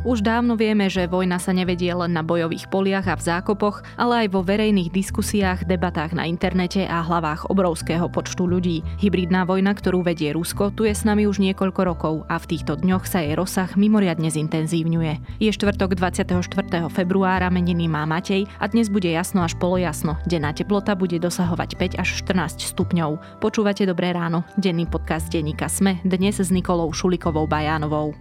Už 0.00 0.24
dávno 0.24 0.56
vieme, 0.56 0.88
že 0.88 1.04
vojna 1.04 1.36
sa 1.36 1.52
nevedie 1.52 1.92
len 1.92 2.16
na 2.16 2.24
bojových 2.24 2.72
poliach 2.72 3.04
a 3.04 3.20
v 3.20 3.26
zákopoch, 3.28 3.84
ale 4.00 4.24
aj 4.24 4.28
vo 4.32 4.40
verejných 4.40 4.88
diskusiách, 4.88 5.68
debatách 5.68 6.16
na 6.16 6.24
internete 6.24 6.88
a 6.88 7.04
hlavách 7.04 7.52
obrovského 7.52 8.08
počtu 8.08 8.48
ľudí. 8.48 8.80
Hybridná 8.96 9.44
vojna, 9.44 9.76
ktorú 9.76 10.00
vedie 10.00 10.32
Rusko, 10.32 10.72
tu 10.72 10.88
je 10.88 10.96
s 10.96 11.04
nami 11.04 11.28
už 11.28 11.44
niekoľko 11.44 11.80
rokov 11.84 12.14
a 12.32 12.40
v 12.40 12.48
týchto 12.48 12.80
dňoch 12.80 13.04
sa 13.04 13.20
jej 13.20 13.36
rozsah 13.36 13.68
mimoriadne 13.76 14.32
zintenzívňuje. 14.32 15.36
Je 15.36 15.52
štvrtok 15.52 15.92
24. 16.00 16.32
februára, 16.88 17.52
meniny 17.52 17.84
má 17.84 18.08
Matej 18.08 18.48
a 18.56 18.72
dnes 18.72 18.88
bude 18.88 19.12
jasno 19.12 19.44
až 19.44 19.52
polojasno. 19.60 20.16
Denná 20.24 20.56
teplota 20.56 20.96
bude 20.96 21.20
dosahovať 21.20 21.76
5 21.76 22.00
až 22.00 22.08
14 22.24 22.72
stupňov. 22.72 23.44
Počúvate 23.44 23.84
Dobré 23.84 24.16
ráno, 24.16 24.48
denný 24.56 24.88
podcast 24.88 25.28
denníka 25.28 25.68
Sme, 25.68 26.00
dnes 26.08 26.40
s 26.40 26.48
Nikolou 26.48 26.88
Šulikovou 26.88 27.44
Bajánovou. 27.44 28.16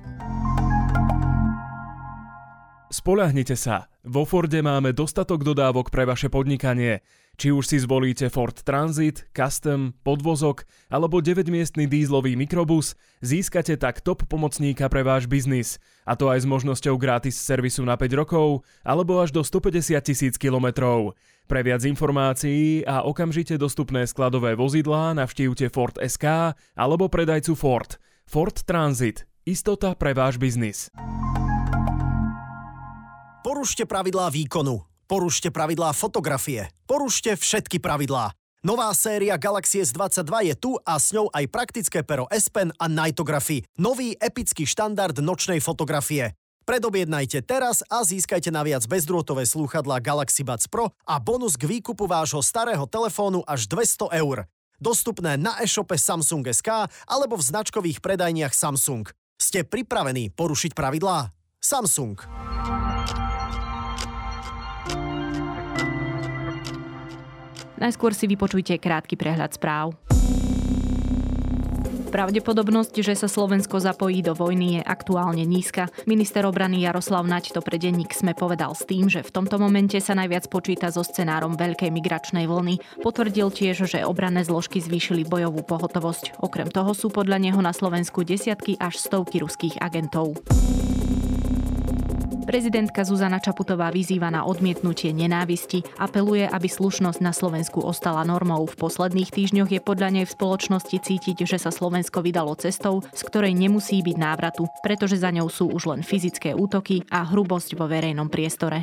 Spolahnite 2.89 3.53
sa. 3.53 3.85
Vo 4.01 4.25
Forde 4.25 4.65
máme 4.65 4.97
dostatok 4.97 5.45
dodávok 5.45 5.93
pre 5.93 6.09
vaše 6.09 6.25
podnikanie. 6.25 7.05
Či 7.37 7.53
už 7.53 7.69
si 7.69 7.77
zvolíte 7.77 8.33
Ford 8.33 8.57
Transit, 8.65 9.29
Custom, 9.29 9.93
podvozok 10.01 10.65
alebo 10.89 11.21
9-miestný 11.21 11.85
dízlový 11.85 12.33
mikrobus, 12.33 12.97
získate 13.21 13.77
tak 13.77 14.01
top 14.01 14.25
pomocníka 14.25 14.89
pre 14.89 15.05
váš 15.05 15.29
biznis. 15.29 15.77
A 16.01 16.17
to 16.17 16.33
aj 16.33 16.41
s 16.43 16.49
možnosťou 16.49 16.97
gratis 16.97 17.37
servisu 17.37 17.85
na 17.85 17.93
5 17.93 18.09
rokov 18.25 18.65
alebo 18.81 19.21
až 19.21 19.37
do 19.37 19.45
150 19.45 19.93
tisíc 20.01 20.33
kilometrov. 20.41 21.13
Pre 21.45 21.61
viac 21.61 21.85
informácií 21.85 22.81
a 22.89 23.05
okamžite 23.05 23.61
dostupné 23.61 24.09
skladové 24.09 24.57
vozidlá 24.57 25.13
navštívte 25.13 25.69
Ford 25.69 25.93
SK 25.93 26.57
alebo 26.73 27.05
predajcu 27.05 27.53
Ford. 27.53 28.01
Ford 28.25 28.57
Transit. 28.65 29.29
Istota 29.45 29.93
pre 29.93 30.17
váš 30.17 30.41
biznis. 30.41 30.89
Porušte 33.39 33.87
pravidlá 33.87 34.27
výkonu. 34.35 34.83
Porušte 35.07 35.47
pravidlá 35.47 35.95
fotografie. 35.95 36.67
Porušte 36.83 37.39
všetky 37.39 37.79
pravidlá. 37.79 38.35
Nová 38.67 38.91
séria 38.91 39.39
Galaxy 39.39 39.79
S22 39.79 40.51
je 40.51 40.55
tu 40.59 40.75
a 40.83 40.99
s 40.99 41.15
ňou 41.15 41.31
aj 41.31 41.47
praktické 41.47 42.03
pero 42.03 42.27
S 42.27 42.51
Pen 42.51 42.75
a 42.75 42.91
Nightography. 42.91 43.63
Nový 43.79 44.19
epický 44.19 44.67
štandard 44.67 45.15
nočnej 45.23 45.63
fotografie. 45.63 46.35
Predobjednajte 46.67 47.39
teraz 47.47 47.79
a 47.87 48.03
získajte 48.03 48.51
naviac 48.51 48.83
bezdrôtové 48.83 49.47
slúchadlá 49.47 50.03
Galaxy 50.03 50.43
Buds 50.43 50.67
Pro 50.67 50.91
a 51.07 51.15
bonus 51.23 51.55
k 51.55 51.63
výkupu 51.63 52.11
vášho 52.11 52.43
starého 52.43 52.83
telefónu 52.91 53.39
až 53.47 53.71
200 53.71 54.19
eur. 54.19 54.51
Dostupné 54.83 55.39
na 55.39 55.55
e-shope 55.63 55.95
Samsung 55.95 56.43
SK 56.43 56.91
alebo 57.07 57.39
v 57.39 57.47
značkových 57.47 58.03
predajniach 58.03 58.51
Samsung. 58.51 59.07
Ste 59.39 59.63
pripravení 59.63 60.27
porušiť 60.27 60.75
pravidlá? 60.75 61.31
Samsung. 61.63 62.19
Najskôr 67.79 68.11
si 68.11 68.27
vypočujte 68.27 68.75
krátky 68.75 69.15
prehľad 69.15 69.55
správ. 69.55 69.95
Pravdepodobnosť, 72.09 73.05
že 73.05 73.13
sa 73.13 73.29
Slovensko 73.29 73.77
zapojí 73.77 74.25
do 74.25 74.33
vojny 74.33 74.81
je 74.81 74.81
aktuálne 74.81 75.45
nízka. 75.45 75.93
Minister 76.09 76.41
obrany 76.49 76.81
Jaroslav 76.81 77.21
Naď 77.21 77.53
to 77.53 77.61
pre 77.61 77.77
denník 77.77 78.17
sme 78.17 78.33
povedal 78.33 78.73
s 78.73 78.81
tým, 78.89 79.13
že 79.13 79.21
v 79.21 79.29
tomto 79.29 79.61
momente 79.61 80.01
sa 80.01 80.17
najviac 80.17 80.49
počíta 80.49 80.89
so 80.89 81.05
scenárom 81.05 81.53
veľkej 81.53 81.93
migračnej 81.93 82.49
vlny. 82.49 83.05
Potvrdil 83.05 83.53
tiež, 83.53 83.85
že 83.85 84.01
obranné 84.01 84.41
zložky 84.41 84.81
zvýšili 84.81 85.21
bojovú 85.21 85.61
pohotovosť. 85.61 86.41
Okrem 86.41 86.73
toho 86.73 86.97
sú 86.97 87.13
podľa 87.13 87.37
neho 87.37 87.61
na 87.61 87.77
Slovensku 87.77 88.25
desiatky 88.25 88.73
až 88.81 88.97
stovky 88.97 89.45
ruských 89.45 89.77
agentov. 89.77 90.33
Prezidentka 92.49 93.05
Zuzana 93.05 93.37
Čaputová 93.37 93.93
vyzýva 93.93 94.33
na 94.33 94.41
odmietnutie 94.41 95.13
nenávisti, 95.13 95.85
apeluje, 96.01 96.49
aby 96.49 96.65
slušnosť 96.65 97.21
na 97.21 97.29
Slovensku 97.29 97.77
ostala 97.77 98.25
normou. 98.25 98.65
V 98.65 98.73
posledných 98.73 99.29
týždňoch 99.29 99.69
je 99.69 99.77
podľa 99.77 100.09
nej 100.17 100.25
v 100.25 100.33
spoločnosti 100.33 100.97
cítiť, 100.97 101.45
že 101.45 101.61
sa 101.61 101.69
Slovensko 101.69 102.25
vydalo 102.25 102.57
cestou, 102.57 103.05
z 103.05 103.21
ktorej 103.21 103.53
nemusí 103.53 104.01
byť 104.01 104.17
návratu, 104.17 104.65
pretože 104.81 105.21
za 105.21 105.29
ňou 105.29 105.45
sú 105.45 105.69
už 105.69 105.93
len 105.93 106.01
fyzické 106.01 106.57
útoky 106.57 107.05
a 107.13 107.21
hrubosť 107.21 107.77
vo 107.77 107.85
verejnom 107.85 108.33
priestore. 108.33 108.81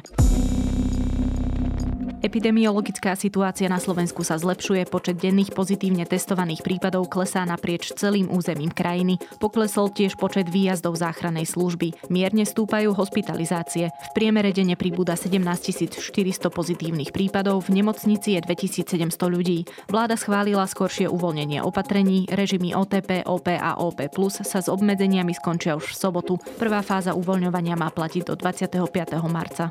Epidemiologická 2.26 3.14
situácia 3.14 3.70
na 3.70 3.78
Slovensku 3.78 4.26
sa 4.26 4.34
zlepšuje, 4.34 4.90
počet 4.90 5.22
denných 5.22 5.54
pozitívne 5.54 6.02
testovaných 6.10 6.66
prípadov 6.66 7.06
klesá 7.06 7.46
naprieč 7.46 7.94
celým 7.94 8.26
územím 8.34 8.74
krajiny. 8.74 9.22
Poklesol 9.38 9.94
tiež 9.94 10.18
počet 10.18 10.50
výjazdov 10.50 10.98
záchrannej 10.98 11.46
služby. 11.46 12.10
Mierne 12.10 12.42
stúpajú 12.42 12.98
hospitalizácie. 12.98 13.94
V 13.94 14.08
priemere 14.10 14.50
denne 14.50 14.74
pribúda 14.74 15.14
17 15.14 15.38
400 16.02 16.50
pozitívnych 16.50 17.14
prípadov, 17.14 17.62
v 17.70 17.78
nemocnici 17.78 18.34
je 18.34 18.42
2700 18.42 19.06
ľudí. 19.30 19.62
Vláda 19.86 20.18
schválila 20.18 20.66
skoršie 20.66 21.06
uvoľnenie 21.06 21.62
opatrení, 21.62 22.26
režimy 22.26 22.74
OTP, 22.74 23.22
OP 23.22 23.54
a 23.54 23.78
OP 23.78 24.02
sa 24.42 24.58
s 24.58 24.66
obmedzeniami 24.66 25.30
skončia 25.30 25.78
už 25.78 25.94
v 25.94 25.98
sobotu. 26.10 26.34
Prvá 26.58 26.82
fáza 26.82 27.14
uvoľňovania 27.14 27.78
má 27.78 27.94
platiť 27.94 28.26
do 28.26 28.34
25. 28.34 28.82
marca. 29.30 29.70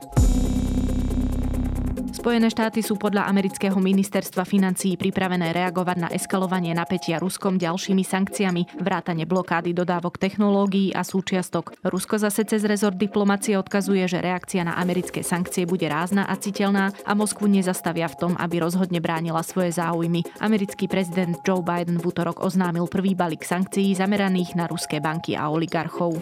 Spojené 2.26 2.50
štáty 2.50 2.82
sú 2.82 2.98
podľa 2.98 3.30
amerického 3.30 3.78
ministerstva 3.78 4.50
financií 4.50 4.98
pripravené 4.98 5.54
reagovať 5.54 5.98
na 6.02 6.10
eskalovanie 6.10 6.74
napätia 6.74 7.22
Ruskom 7.22 7.62
ďalšími 7.62 8.02
sankciami, 8.02 8.82
vrátane 8.82 9.30
blokády 9.30 9.78
dodávok 9.78 10.18
technológií 10.18 10.90
a 10.90 11.06
súčiastok. 11.06 11.78
Rusko 11.86 12.18
zase 12.18 12.42
cez 12.50 12.66
rezort 12.66 12.98
diplomacie 12.98 13.54
odkazuje, 13.62 14.10
že 14.10 14.26
reakcia 14.26 14.66
na 14.66 14.74
americké 14.74 15.22
sankcie 15.22 15.70
bude 15.70 15.86
rázna 15.86 16.26
a 16.26 16.34
citeľná 16.34 16.98
a 17.06 17.14
Moskvu 17.14 17.46
nezastavia 17.46 18.10
v 18.10 18.18
tom, 18.18 18.34
aby 18.42 18.58
rozhodne 18.58 18.98
bránila 18.98 19.46
svoje 19.46 19.78
záujmy. 19.78 20.26
Americký 20.42 20.90
prezident 20.90 21.38
Joe 21.46 21.62
Biden 21.62 22.02
v 22.02 22.10
útorok 22.10 22.42
oznámil 22.42 22.90
prvý 22.90 23.14
balík 23.14 23.46
sankcií 23.46 23.94
zameraných 23.94 24.58
na 24.58 24.66
ruské 24.66 24.98
banky 24.98 25.38
a 25.38 25.54
oligarchov. 25.54 26.18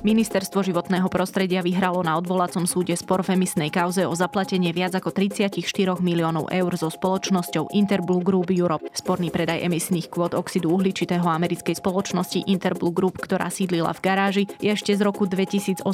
Ministerstvo 0.00 0.64
životného 0.64 1.12
prostredia 1.12 1.60
vyhralo 1.60 2.00
na 2.00 2.16
odvolacom 2.16 2.64
súde 2.64 2.96
spor 2.96 3.20
v 3.20 3.36
emisnej 3.36 3.68
kauze 3.68 4.08
o 4.08 4.16
zaplatenie 4.16 4.72
viac 4.72 4.96
ako 4.96 5.12
34 5.12 5.60
miliónov 6.00 6.48
eur 6.48 6.72
so 6.72 6.88
spoločnosťou 6.88 7.68
Interblue 7.76 8.24
Group 8.24 8.48
Europe. 8.48 8.88
Sporný 8.96 9.28
predaj 9.28 9.60
emisných 9.60 10.08
kvót 10.08 10.32
oxidu 10.32 10.72
uhličitého 10.72 11.28
americkej 11.28 11.84
spoločnosti 11.84 12.48
Interblue 12.48 12.96
Group, 12.96 13.20
ktorá 13.20 13.52
sídlila 13.52 13.92
v 13.92 14.00
garáži, 14.00 14.44
je 14.56 14.72
ešte 14.72 14.96
z 14.96 15.04
roku 15.04 15.28
2008. 15.28 15.84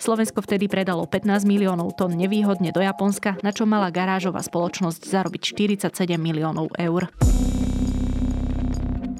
Slovensko 0.00 0.40
vtedy 0.40 0.64
predalo 0.64 1.04
15 1.04 1.44
miliónov 1.44 2.00
tón 2.00 2.16
nevýhodne 2.16 2.72
do 2.72 2.80
Japonska, 2.80 3.36
na 3.44 3.52
čo 3.52 3.68
mala 3.68 3.92
garážová 3.92 4.40
spoločnosť 4.40 5.04
zarobiť 5.04 5.42
47 5.84 6.16
miliónov 6.16 6.72
eur. 6.80 7.12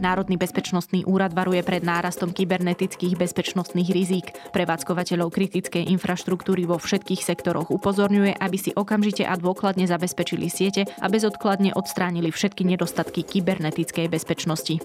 Národný 0.01 0.41
bezpečnostný 0.41 1.05
úrad 1.05 1.37
varuje 1.37 1.61
pred 1.61 1.85
nárastom 1.85 2.33
kybernetických 2.33 3.21
bezpečnostných 3.21 3.93
rizík. 3.93 4.27
Prevádzkovateľov 4.57 5.29
kritickej 5.29 5.93
infraštruktúry 5.93 6.65
vo 6.65 6.81
všetkých 6.81 7.21
sektoroch 7.21 7.69
upozorňuje, 7.69 8.41
aby 8.41 8.57
si 8.57 8.73
okamžite 8.73 9.29
a 9.29 9.37
dôkladne 9.37 9.85
zabezpečili 9.85 10.49
siete 10.49 10.89
a 10.99 11.07
bezodkladne 11.13 11.77
odstránili 11.77 12.33
všetky 12.33 12.65
nedostatky 12.65 13.29
kybernetickej 13.29 14.09
bezpečnosti. 14.09 14.81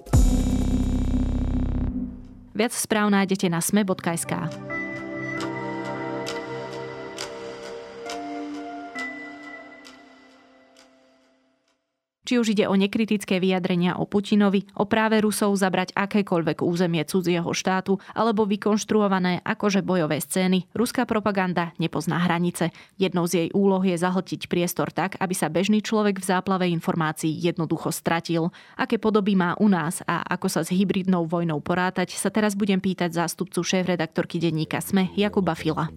Viac 2.56 2.72
správ 2.76 3.08
nájdete 3.12 3.48
na 3.48 3.64
sme.sk. 3.64 4.75
Či 12.26 12.42
už 12.42 12.58
ide 12.58 12.66
o 12.66 12.74
nekritické 12.74 13.38
vyjadrenia 13.38 14.02
o 14.02 14.10
Putinovi, 14.10 14.66
o 14.74 14.90
práve 14.90 15.22
Rusov 15.22 15.54
zabrať 15.54 15.94
akékoľvek 15.94 16.66
územie 16.66 17.06
cudzieho 17.06 17.46
štátu 17.54 18.02
alebo 18.18 18.50
vykonštruované 18.50 19.46
akože 19.46 19.86
bojové 19.86 20.18
scény, 20.18 20.66
ruská 20.74 21.06
propaganda 21.06 21.78
nepozná 21.78 22.18
hranice. 22.26 22.74
Jednou 22.98 23.30
z 23.30 23.46
jej 23.46 23.50
úloh 23.54 23.86
je 23.86 23.94
zahltiť 23.94 24.50
priestor 24.50 24.90
tak, 24.90 25.22
aby 25.22 25.38
sa 25.38 25.54
bežný 25.54 25.86
človek 25.86 26.18
v 26.18 26.26
záplave 26.26 26.66
informácií 26.74 27.30
jednoducho 27.30 27.94
stratil. 27.94 28.50
Aké 28.74 28.98
podoby 28.98 29.38
má 29.38 29.54
u 29.62 29.70
nás 29.70 30.02
a 30.10 30.26
ako 30.26 30.50
sa 30.50 30.66
s 30.66 30.74
hybridnou 30.74 31.30
vojnou 31.30 31.62
porátať, 31.62 32.18
sa 32.18 32.34
teraz 32.34 32.58
budem 32.58 32.82
pýtať 32.82 33.14
zástupcu 33.14 33.62
šéf-redaktorky 33.62 34.42
denníka 34.42 34.82
SME 34.82 35.14
Jakuba 35.14 35.54
Fila. 35.54 35.94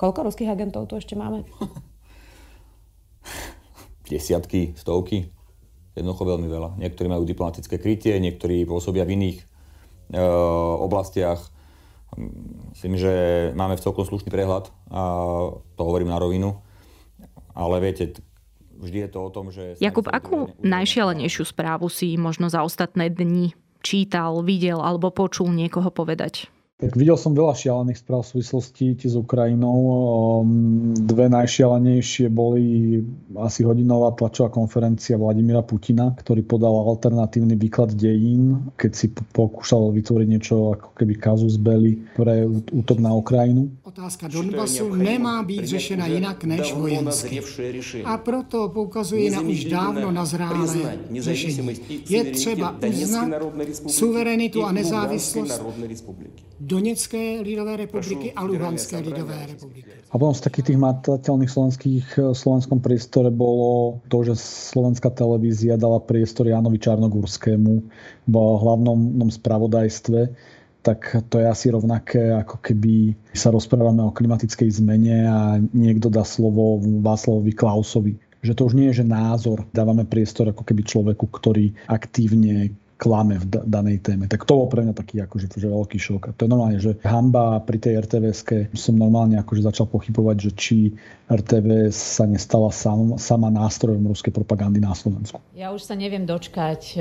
Koľko 0.00 0.24
ruských 0.24 0.56
agentov 0.56 0.88
tu 0.88 0.96
ešte 0.96 1.12
máme? 1.12 1.44
Desiatky, 4.08 4.72
stovky 4.72 5.28
jednoducho 5.94 6.22
veľmi 6.26 6.48
veľa. 6.48 6.70
Niektorí 6.78 7.06
majú 7.10 7.22
diplomatické 7.26 7.76
krytie, 7.80 8.18
niektorí 8.22 8.62
pôsobia 8.66 9.02
v 9.06 9.14
iných 9.18 9.38
e, 9.42 9.46
oblastiach. 10.80 11.50
Myslím, 12.74 12.98
že 12.98 13.12
máme 13.54 13.78
v 13.78 13.84
celkom 13.84 14.02
slušný 14.02 14.30
prehľad 14.30 14.70
a 14.90 15.02
to 15.78 15.82
hovorím 15.82 16.10
na 16.10 16.18
rovinu. 16.18 16.58
Ale 17.54 17.78
viete, 17.82 18.18
vždy 18.78 19.06
je 19.06 19.10
to 19.10 19.18
o 19.22 19.30
tom, 19.30 19.50
že... 19.54 19.78
Jakub, 19.78 20.06
akú 20.10 20.50
najšialenejšiu 20.62 21.44
správu 21.46 21.86
si 21.90 22.18
možno 22.18 22.50
za 22.50 22.62
ostatné 22.66 23.10
dni 23.10 23.54
čítal, 23.84 24.42
videl 24.42 24.78
alebo 24.80 25.10
počul 25.10 25.50
niekoho 25.52 25.88
povedať? 25.90 26.48
Tak 26.80 26.96
videl 26.96 27.20
som 27.20 27.36
veľa 27.36 27.52
šialených 27.52 28.00
správ 28.00 28.24
v 28.24 28.40
súvislosti 28.40 28.96
s 29.04 29.12
Ukrajinou. 29.12 29.76
Ehm, 29.84 30.96
dve 30.96 31.28
najšialenejšie 31.28 32.32
boli 32.32 32.96
asi 33.36 33.68
hodinová 33.68 34.16
tlačová 34.16 34.48
konferencia 34.48 35.20
Vladimíra 35.20 35.60
Putina, 35.60 36.16
ktorý 36.16 36.40
podal 36.40 36.72
alternatívny 36.88 37.52
výklad 37.60 37.92
dejín, 37.92 38.72
keď 38.80 38.92
si 38.96 39.12
pokúšal 39.12 39.92
vytvoriť 39.92 40.28
niečo 40.32 40.72
ako 40.72 40.96
keby 40.96 41.20
kazus 41.20 41.60
belli 41.60 42.00
pre 42.16 42.48
útok 42.72 42.96
na 42.96 43.12
Ukrajinu. 43.12 43.68
Otázka 43.84 44.32
Donbasu 44.32 44.88
nemá 44.96 45.44
byť 45.44 45.60
řešena 45.60 46.08
jinak 46.08 46.48
než 46.48 46.72
vojensky. 46.72 47.44
A 48.08 48.16
proto 48.16 48.72
poukazuje 48.72 49.28
na 49.28 49.44
už 49.44 49.68
dávno 49.68 50.08
nazrálé 50.08 50.96
řešení. 51.12 51.76
Je 52.08 52.24
třeba 52.24 52.72
uznat 52.88 53.28
suverenitu 53.86 54.64
a 54.64 54.72
nezávislost 54.72 55.60
Donecké 56.70 57.42
lidové 57.42 57.82
republiky 57.82 58.30
a 58.30 58.46
Luhanské 58.46 59.02
lidové 59.02 59.50
republiky. 59.50 59.90
A 60.10 60.14
potom 60.14 60.30
z 60.30 60.46
takých 60.46 60.66
tých 60.70 60.78
matateľných 60.78 61.50
slovenských 61.50 62.06
v 62.30 62.36
slovenskom 62.38 62.78
priestore 62.78 63.34
bolo 63.34 63.98
to, 64.06 64.22
že 64.22 64.38
slovenská 64.70 65.10
televízia 65.10 65.74
dala 65.74 65.98
priestor 65.98 66.46
Jánovi 66.46 66.78
Čarnogórskému 66.78 67.72
v 68.30 68.34
hlavnom 68.38 69.26
spravodajstve 69.26 70.30
tak 70.80 71.12
to 71.28 71.36
je 71.40 71.46
asi 71.48 71.68
rovnaké, 71.68 72.32
ako 72.32 72.56
keby 72.64 73.12
sa 73.36 73.52
rozprávame 73.52 74.00
o 74.00 74.16
klimatickej 74.16 74.80
zmene 74.80 75.28
a 75.28 75.60
niekto 75.76 76.08
dá 76.08 76.24
slovo 76.24 76.80
Václavovi 76.80 77.52
Klausovi. 77.52 78.12
Že 78.40 78.52
to 78.56 78.62
už 78.72 78.74
nie 78.80 78.88
je, 78.88 79.04
že 79.04 79.12
názor, 79.12 79.68
dávame 79.76 80.08
priestor 80.08 80.48
ako 80.48 80.64
keby 80.64 80.88
človeku, 80.88 81.28
ktorý 81.28 81.76
aktívne 81.84 82.72
klame 83.00 83.40
v 83.40 83.48
danej 83.64 84.04
téme. 84.04 84.28
Tak 84.28 84.44
to 84.44 84.60
bol 84.60 84.68
pre 84.68 84.84
mňa 84.84 84.92
taký 84.92 85.24
akože, 85.24 85.48
že 85.48 85.72
veľký 85.72 85.96
šok. 85.96 86.22
A 86.28 86.30
to 86.36 86.44
je 86.44 86.52
normálne, 86.52 86.76
že 86.76 87.00
hamba 87.00 87.56
pri 87.64 87.80
tej 87.80 88.04
rtvs 88.04 88.44
som 88.76 89.00
normálne 89.00 89.40
akože 89.40 89.64
začal 89.64 89.88
pochybovať, 89.88 90.36
že 90.36 90.50
či 90.52 90.76
RTVS 91.32 91.96
sa 92.20 92.28
nestala 92.28 92.68
sam, 92.68 93.16
sama 93.16 93.48
nástrojom 93.48 94.04
ruskej 94.04 94.36
propagandy 94.36 94.84
na 94.84 94.92
Slovensku. 94.92 95.40
Ja 95.56 95.72
už 95.72 95.88
sa 95.88 95.96
neviem 95.96 96.28
dočkať 96.28 96.82
e, 96.92 97.00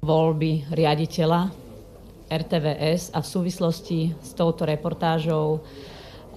voľby 0.00 0.72
riaditeľa 0.72 1.52
RTVS 2.32 3.12
a 3.12 3.20
v 3.20 3.26
súvislosti 3.28 4.00
s 4.16 4.32
touto 4.32 4.64
reportážou 4.64 5.60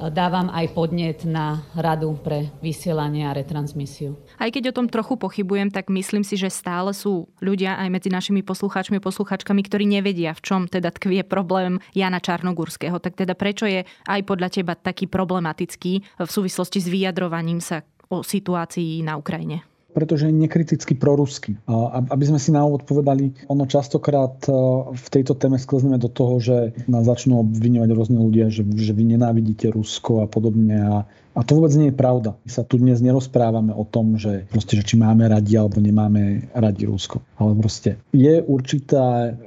dávam 0.08 0.48
aj 0.48 0.72
podnet 0.72 1.28
na 1.28 1.60
radu 1.76 2.16
pre 2.16 2.48
vysielanie 2.64 3.28
a 3.28 3.36
retransmisiu. 3.36 4.16
Aj 4.40 4.48
keď 4.48 4.72
o 4.72 4.76
tom 4.80 4.88
trochu 4.88 5.20
pochybujem, 5.20 5.68
tak 5.68 5.92
myslím 5.92 6.24
si, 6.24 6.40
že 6.40 6.48
stále 6.48 6.96
sú 6.96 7.28
ľudia 7.44 7.76
aj 7.76 7.90
medzi 7.92 8.08
našimi 8.08 8.40
poslucháčmi 8.40 9.04
a 9.04 9.04
poslucháčkami, 9.04 9.60
ktorí 9.68 9.84
nevedia, 9.84 10.32
v 10.32 10.44
čom 10.44 10.62
teda 10.72 10.96
tkvie 10.96 11.28
problém 11.28 11.84
Jana 11.92 12.24
Čarnogurského. 12.24 13.04
Tak 13.04 13.20
teda 13.20 13.36
prečo 13.36 13.68
je 13.68 13.84
aj 14.08 14.22
podľa 14.24 14.48
teba 14.48 14.80
taký 14.80 15.12
problematický 15.12 15.94
v 16.16 16.30
súvislosti 16.30 16.80
s 16.80 16.88
vyjadrovaním 16.88 17.60
sa 17.60 17.84
o 18.08 18.24
situácii 18.24 19.04
na 19.04 19.20
Ukrajine? 19.20 19.68
Pretože 20.00 20.32
je 20.32 20.40
nekriticky 20.40 20.96
prorusky. 20.96 21.60
Aby 21.92 22.32
sme 22.32 22.40
si 22.40 22.56
na 22.56 22.64
úvod 22.64 22.88
povedali, 22.88 23.36
ono 23.52 23.68
častokrát 23.68 24.40
e, 24.48 24.52
v 24.96 25.08
tejto 25.12 25.36
téme 25.36 25.60
sklezneme 25.60 26.00
do 26.00 26.08
toho, 26.08 26.40
že 26.40 26.72
nás 26.88 27.04
začnú 27.04 27.44
obviňovať 27.44 27.90
rôzne 27.92 28.16
ľudia, 28.24 28.48
že, 28.48 28.64
že 28.80 28.96
vy 28.96 29.20
nenávidíte 29.20 29.68
Rusko 29.76 30.24
a 30.24 30.26
podobne. 30.32 30.80
A 30.80 30.96
a 31.38 31.46
to 31.46 31.58
vôbec 31.58 31.74
nie 31.78 31.94
je 31.94 31.96
pravda. 31.96 32.36
My 32.42 32.50
sa 32.50 32.66
tu 32.66 32.82
dnes 32.82 32.98
nerozprávame 33.00 33.72
o 33.72 33.86
tom, 33.86 34.18
že, 34.18 34.50
proste, 34.50 34.76
že 34.76 34.84
či 34.84 34.96
máme 34.98 35.30
radi 35.30 35.56
alebo 35.56 35.78
nemáme 35.78 36.50
radi 36.52 36.90
Rusko. 36.90 37.22
Ale 37.38 37.54
proste 37.56 38.02
je 38.12 38.42
určité 38.44 39.38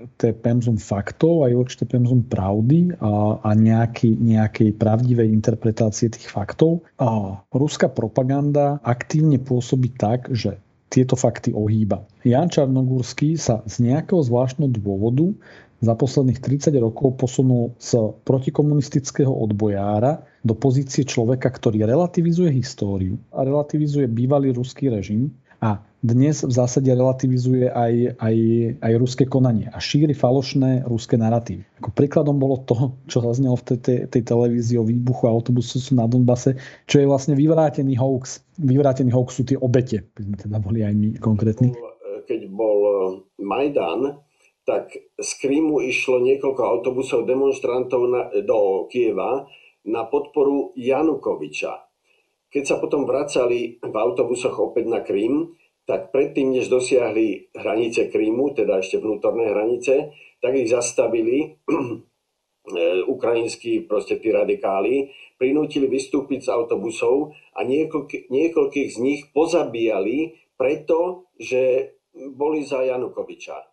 pemzum 0.41 0.79
faktov 0.79 1.43
a 1.43 1.51
je 1.51 1.59
určité 1.59 1.85
pemzum 1.85 2.23
pravdy 2.23 2.97
a, 3.03 3.43
a 3.43 3.51
nejaký, 3.53 4.15
nejakej 4.15 4.79
pravdivej 4.79 5.29
interpretácie 5.29 6.09
tých 6.09 6.31
faktov. 6.31 6.87
A 7.03 7.43
ruská 7.51 7.91
propaganda 7.91 8.79
aktívne 8.87 9.43
pôsobí 9.43 9.93
tak, 9.93 10.31
že 10.31 10.63
tieto 10.93 11.17
fakty 11.17 11.57
ohýba. 11.57 12.05
Jan 12.21 12.53
Čarnogórsky 12.53 13.41
sa 13.41 13.65
z 13.65 13.81
nejakého 13.81 14.21
zvláštneho 14.21 14.69
dôvodu 14.69 15.33
za 15.83 15.99
posledných 15.99 16.39
30 16.39 16.79
rokov 16.79 17.19
posunul 17.19 17.75
z 17.83 17.99
protikomunistického 18.23 19.35
odbojára 19.35 20.23
do 20.47 20.55
pozície 20.55 21.03
človeka, 21.03 21.51
ktorý 21.51 21.83
relativizuje 21.83 22.55
históriu 22.55 23.19
a 23.35 23.43
relativizuje 23.43 24.07
bývalý 24.07 24.55
ruský 24.55 24.95
režim 24.95 25.35
a 25.63 25.83
dnes 26.03 26.43
v 26.43 26.51
zásade 26.51 26.91
relativizuje 26.91 27.71
aj, 27.71 28.19
aj, 28.19 28.37
aj 28.83 28.93
ruské 28.99 29.23
konanie 29.31 29.71
a 29.71 29.79
šíri 29.79 30.11
falošné 30.11 30.83
ruské 30.91 31.15
narratívy. 31.15 31.63
Ako 31.79 31.95
príkladom 31.95 32.43
bolo 32.43 32.67
to, 32.67 32.99
čo 33.07 33.23
zaznelo 33.23 33.55
v 33.63 33.65
tej, 33.71 33.79
tej, 33.79 33.99
tej 34.11 34.23
televízii 34.27 34.83
o 34.83 34.87
výbuchu 34.87 35.31
autobusu 35.31 35.79
na 35.95 36.11
Donbase, 36.11 36.59
čo 36.91 36.99
je 36.99 37.07
vlastne 37.07 37.39
vyvrátený 37.39 37.95
hoax. 37.95 38.43
Vyvrátený 38.59 39.15
hoax 39.15 39.39
sú 39.39 39.47
tie 39.47 39.55
obete, 39.55 40.11
keď 40.19 40.23
sme 40.27 40.37
teda 40.43 40.59
boli 40.59 40.83
aj 40.83 40.95
my 40.99 41.09
konkrétni. 41.23 41.71
Keď 42.27 42.51
bol 42.51 42.79
Majdan, 43.39 44.19
tak 44.73 44.97
z 45.21 45.31
Krímu 45.37 45.85
išlo 45.85 46.25
niekoľko 46.25 46.63
autobusov 46.65 47.29
demonstrantov 47.29 48.09
na, 48.09 48.33
do 48.41 48.89
Kieva 48.89 49.45
na 49.85 50.09
podporu 50.09 50.73
Janukoviča. 50.73 51.77
Keď 52.49 52.65
sa 52.65 52.81
potom 52.81 53.05
vracali 53.05 53.77
v 53.85 53.93
autobusoch 53.93 54.57
opäť 54.57 54.89
na 54.89 55.05
Krím, 55.05 55.53
tak 55.85 56.09
predtým, 56.09 56.57
než 56.57 56.73
dosiahli 56.73 57.53
hranice 57.53 58.09
Krímu, 58.09 58.57
teda 58.57 58.81
ešte 58.81 58.97
vnútorné 58.97 59.53
hranice, 59.53 60.17
tak 60.41 60.57
ich 60.57 60.73
zastavili 60.73 61.53
e, 61.69 61.77
ukrajinskí 63.05 63.85
proste 63.85 64.17
tí 64.25 64.33
radikáli, 64.33 65.13
prinútili 65.37 65.85
vystúpiť 65.85 66.49
z 66.49 66.53
autobusov 66.55 67.37
a 67.53 67.61
niekoľk, 67.61 68.33
niekoľkých 68.33 68.89
z 68.89 68.99
nich 69.05 69.21
pozabíjali 69.37 70.33
preto, 70.57 71.29
že 71.37 71.93
boli 72.33 72.65
za 72.65 72.89
Janukoviča. 72.89 73.72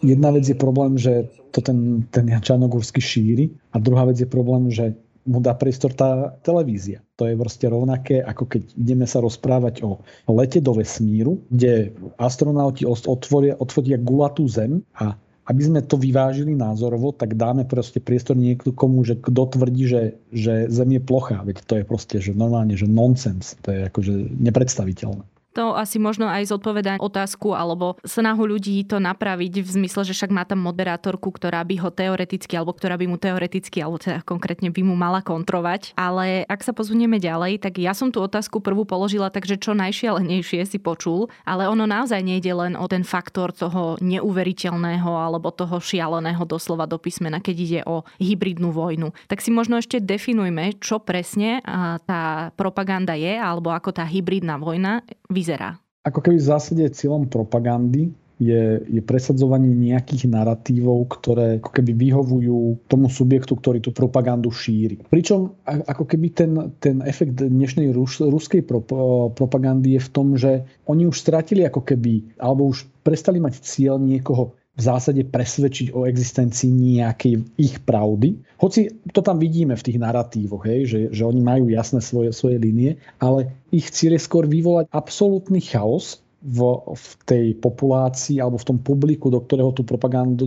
Jedna 0.00 0.32
vec 0.32 0.48
je 0.48 0.56
problém, 0.56 0.96
že 0.96 1.28
to 1.52 1.60
ten, 1.60 2.08
ten 2.08 2.24
Čanogórsky 2.24 3.00
šíri 3.00 3.52
a 3.72 3.78
druhá 3.78 4.08
vec 4.08 4.16
je 4.16 4.28
problém, 4.28 4.72
že 4.72 4.96
mu 5.26 5.42
dá 5.42 5.52
priestor 5.58 5.92
tá 5.92 6.32
televízia. 6.40 7.02
To 7.18 7.26
je 7.26 7.34
proste 7.34 7.66
rovnaké, 7.66 8.22
ako 8.22 8.46
keď 8.46 8.62
ideme 8.78 9.04
sa 9.04 9.18
rozprávať 9.20 9.82
o 9.82 10.00
lete 10.30 10.62
do 10.62 10.72
vesmíru, 10.78 11.42
kde 11.50 11.92
astronauti 12.16 12.86
otvoria, 12.86 13.58
otvoria 13.58 13.98
gulatú 13.98 14.46
zem 14.46 14.86
a 14.96 15.18
aby 15.46 15.62
sme 15.62 15.80
to 15.82 15.94
vyvážili 15.94 16.58
názorovo, 16.58 17.14
tak 17.14 17.38
dáme 17.38 17.62
proste 17.70 18.02
priestor 18.02 18.34
niekomu, 18.34 19.06
že 19.06 19.14
kto 19.14 19.46
tvrdí, 19.46 19.86
že, 19.86 20.02
že 20.34 20.66
Zem 20.66 20.98
je 20.98 21.02
plochá. 21.02 21.38
Veď 21.46 21.62
to 21.62 21.74
je 21.78 21.84
proste 21.86 22.18
že 22.18 22.34
normálne, 22.34 22.74
že 22.74 22.90
nonsens. 22.90 23.54
To 23.62 23.70
je 23.70 23.86
akože 23.86 24.34
nepredstaviteľné 24.42 25.35
to 25.56 25.72
asi 25.72 25.96
možno 25.96 26.28
aj 26.28 26.52
zodpovedá 26.52 27.00
otázku 27.00 27.56
alebo 27.56 27.96
snahu 28.04 28.44
ľudí 28.44 28.84
to 28.84 29.00
napraviť 29.00 29.64
v 29.64 29.68
zmysle, 29.80 30.04
že 30.04 30.12
však 30.12 30.28
má 30.28 30.44
tam 30.44 30.60
moderátorku, 30.60 31.32
ktorá 31.32 31.64
by 31.64 31.80
ho 31.80 31.88
teoreticky 31.88 32.52
alebo 32.60 32.76
ktorá 32.76 33.00
by 33.00 33.08
mu 33.08 33.16
teoreticky 33.16 33.80
alebo 33.80 33.96
teda 33.96 34.20
konkrétne 34.20 34.68
by 34.68 34.84
mu 34.84 34.92
mala 34.92 35.24
kontrovať. 35.24 35.96
Ale 35.96 36.44
ak 36.44 36.60
sa 36.60 36.76
pozvunieme 36.76 37.16
ďalej, 37.16 37.64
tak 37.64 37.80
ja 37.80 37.96
som 37.96 38.12
tú 38.12 38.20
otázku 38.20 38.60
prvú 38.60 38.84
položila, 38.84 39.32
takže 39.32 39.56
čo 39.56 39.72
najšialenejšie 39.72 40.68
si 40.68 40.76
počul, 40.76 41.32
ale 41.48 41.64
ono 41.64 41.88
naozaj 41.88 42.20
nejde 42.20 42.52
len 42.52 42.76
o 42.76 42.84
ten 42.84 43.00
faktor 43.00 43.56
toho 43.56 43.96
neuveriteľného 44.04 45.08
alebo 45.08 45.48
toho 45.54 45.80
šialeného 45.80 46.44
doslova 46.44 46.84
do 46.84 47.00
písmena, 47.00 47.40
keď 47.40 47.56
ide 47.56 47.80
o 47.88 48.04
hybridnú 48.20 48.74
vojnu. 48.74 49.16
Tak 49.24 49.40
si 49.40 49.48
možno 49.48 49.80
ešte 49.80 50.04
definujme, 50.04 50.76
čo 50.82 51.00
presne 51.00 51.64
tá 52.04 52.52
propaganda 52.58 53.16
je 53.16 53.32
alebo 53.32 53.72
ako 53.72 53.96
tá 53.96 54.04
hybridná 54.04 54.60
vojna 54.60 55.00
vyzerá 55.30 55.45
vyzerá? 55.46 55.78
Ako 56.02 56.18
keby 56.18 56.42
v 56.42 56.48
zásade 56.50 56.82
cieľom 56.90 57.30
propagandy 57.30 58.10
je, 58.36 58.84
je 58.84 59.00
presadzovanie 59.00 59.72
nejakých 59.72 60.28
narratívov, 60.28 61.08
ktoré 61.08 61.56
ako 61.62 61.70
keby 61.72 61.96
vyhovujú 61.96 62.84
tomu 62.90 63.08
subjektu, 63.08 63.56
ktorý 63.56 63.80
tú 63.80 63.96
propagandu 63.96 64.52
šíri. 64.52 65.00
Pričom 65.08 65.56
ako 65.64 66.04
keby 66.04 66.26
ten, 66.34 66.52
ten 66.82 67.00
efekt 67.06 67.40
dnešnej 67.40 67.96
rus, 67.96 68.20
ruskej 68.20 68.60
pro, 68.66 68.84
propagandy 69.32 69.96
je 69.96 70.00
v 70.04 70.12
tom, 70.12 70.36
že 70.36 70.68
oni 70.84 71.08
už 71.08 71.16
stratili 71.16 71.64
ako 71.64 71.80
keby, 71.80 72.36
alebo 72.36 72.68
už 72.68 72.84
prestali 73.00 73.40
mať 73.40 73.62
cieľ 73.64 73.96
niekoho 73.96 74.52
v 74.76 74.80
zásade 74.80 75.24
presvedčiť 75.24 75.96
o 75.96 76.04
existencii 76.04 77.00
nejakej 77.00 77.34
ich 77.56 77.80
pravdy. 77.80 78.36
Hoci 78.60 78.92
to 79.08 79.24
tam 79.24 79.40
vidíme 79.40 79.72
v 79.72 79.84
tých 79.88 79.96
narratívoch, 79.96 80.68
hej, 80.68 80.80
že, 80.84 81.00
že 81.16 81.22
oni 81.24 81.40
majú 81.40 81.72
jasné 81.72 82.04
svoje, 82.04 82.36
svoje 82.36 82.60
línie, 82.60 83.00
ale 83.16 83.56
ich 83.72 83.88
cieľ 83.88 84.20
je 84.20 84.26
skôr 84.28 84.44
vyvolať 84.44 84.92
absolútny 84.92 85.64
chaos 85.64 86.20
v, 86.44 86.60
v 86.92 87.06
tej 87.24 87.46
populácii 87.56 88.36
alebo 88.38 88.60
v 88.60 88.68
tom 88.68 88.78
publiku, 88.78 89.32
do 89.32 89.40
ktorého 89.40 89.72
tú 89.72 89.82
propagandu 89.82 90.44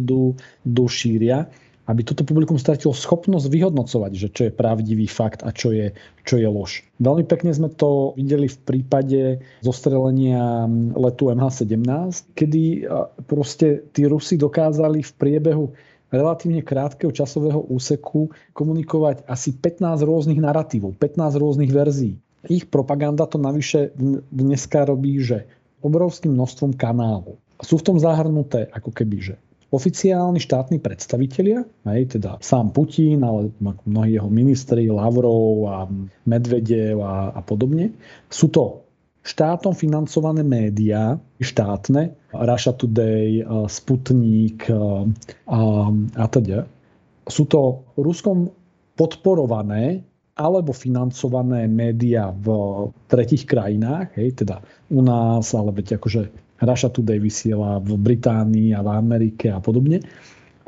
do 0.62 0.86
šíria 0.86 1.50
aby 1.90 2.06
toto 2.06 2.22
publikum 2.22 2.62
stratilo 2.62 2.94
schopnosť 2.94 3.50
vyhodnocovať, 3.50 4.12
že 4.14 4.30
čo 4.30 4.42
je 4.46 4.54
pravdivý 4.54 5.10
fakt 5.10 5.42
a 5.42 5.50
čo 5.50 5.74
je, 5.74 5.98
čo 6.22 6.38
je 6.38 6.46
lož. 6.46 6.86
Veľmi 7.02 7.26
pekne 7.26 7.50
sme 7.50 7.74
to 7.74 8.14
videli 8.14 8.46
v 8.46 8.58
prípade 8.62 9.22
zostrelenia 9.66 10.70
letu 10.94 11.34
MH17, 11.34 12.38
kedy 12.38 12.86
proste 13.26 13.90
tí 13.90 14.06
Rusi 14.06 14.38
dokázali 14.38 15.02
v 15.02 15.12
priebehu 15.18 15.74
relatívne 16.14 16.62
krátkeho 16.62 17.10
časového 17.10 17.66
úseku 17.74 18.30
komunikovať 18.54 19.26
asi 19.26 19.58
15 19.58 20.06
rôznych 20.06 20.38
narratívov, 20.38 20.94
15 20.94 21.42
rôznych 21.42 21.74
verzií. 21.74 22.22
Ich 22.46 22.70
propaganda 22.70 23.26
to 23.26 23.42
navyše 23.42 23.98
dneska 24.30 24.86
robí, 24.86 25.18
že 25.26 25.50
obrovským 25.82 26.38
množstvom 26.38 26.78
kanálov. 26.78 27.42
Sú 27.66 27.82
v 27.82 27.86
tom 27.92 27.98
zahrnuté 27.98 28.70
ako 28.72 28.94
keby, 28.94 29.18
že 29.20 29.36
oficiálni 29.70 30.42
štátni 30.42 30.82
predstavitelia, 30.82 31.62
aj 31.86 32.18
teda 32.18 32.42
sám 32.42 32.74
Putin, 32.74 33.22
ale 33.22 33.54
mnohí 33.86 34.18
jeho 34.18 34.30
ministri, 34.30 34.90
Lavrov 34.90 35.70
a 35.70 35.86
Medvedev 36.26 36.98
a, 37.06 37.30
a 37.38 37.42
podobne, 37.46 37.94
sú 38.34 38.50
to 38.50 38.82
štátom 39.22 39.78
financované 39.78 40.42
médiá, 40.42 41.22
štátne, 41.38 42.18
Russia 42.34 42.74
Today, 42.74 43.46
Sputnik 43.70 44.66
a, 44.74 45.06
a 46.18 46.26
teda. 46.26 46.66
Sú 47.30 47.46
to 47.46 47.86
Ruskom 47.94 48.50
podporované 48.98 50.02
alebo 50.40 50.72
financované 50.72 51.68
médiá 51.68 52.32
v 52.32 52.48
tretich 53.12 53.44
krajinách, 53.44 54.16
hej, 54.16 54.40
teda 54.40 54.64
u 54.90 55.04
nás, 55.04 55.52
ale 55.52 55.76
veď 55.76 56.00
akože 56.00 56.49
Russia 56.64 56.90
Today 56.92 57.20
vysiela 57.20 57.80
v 57.80 57.96
Británii 58.00 58.76
a 58.76 58.84
v 58.84 58.90
Amerike 58.96 59.52
a 59.52 59.60
podobne. 59.60 60.04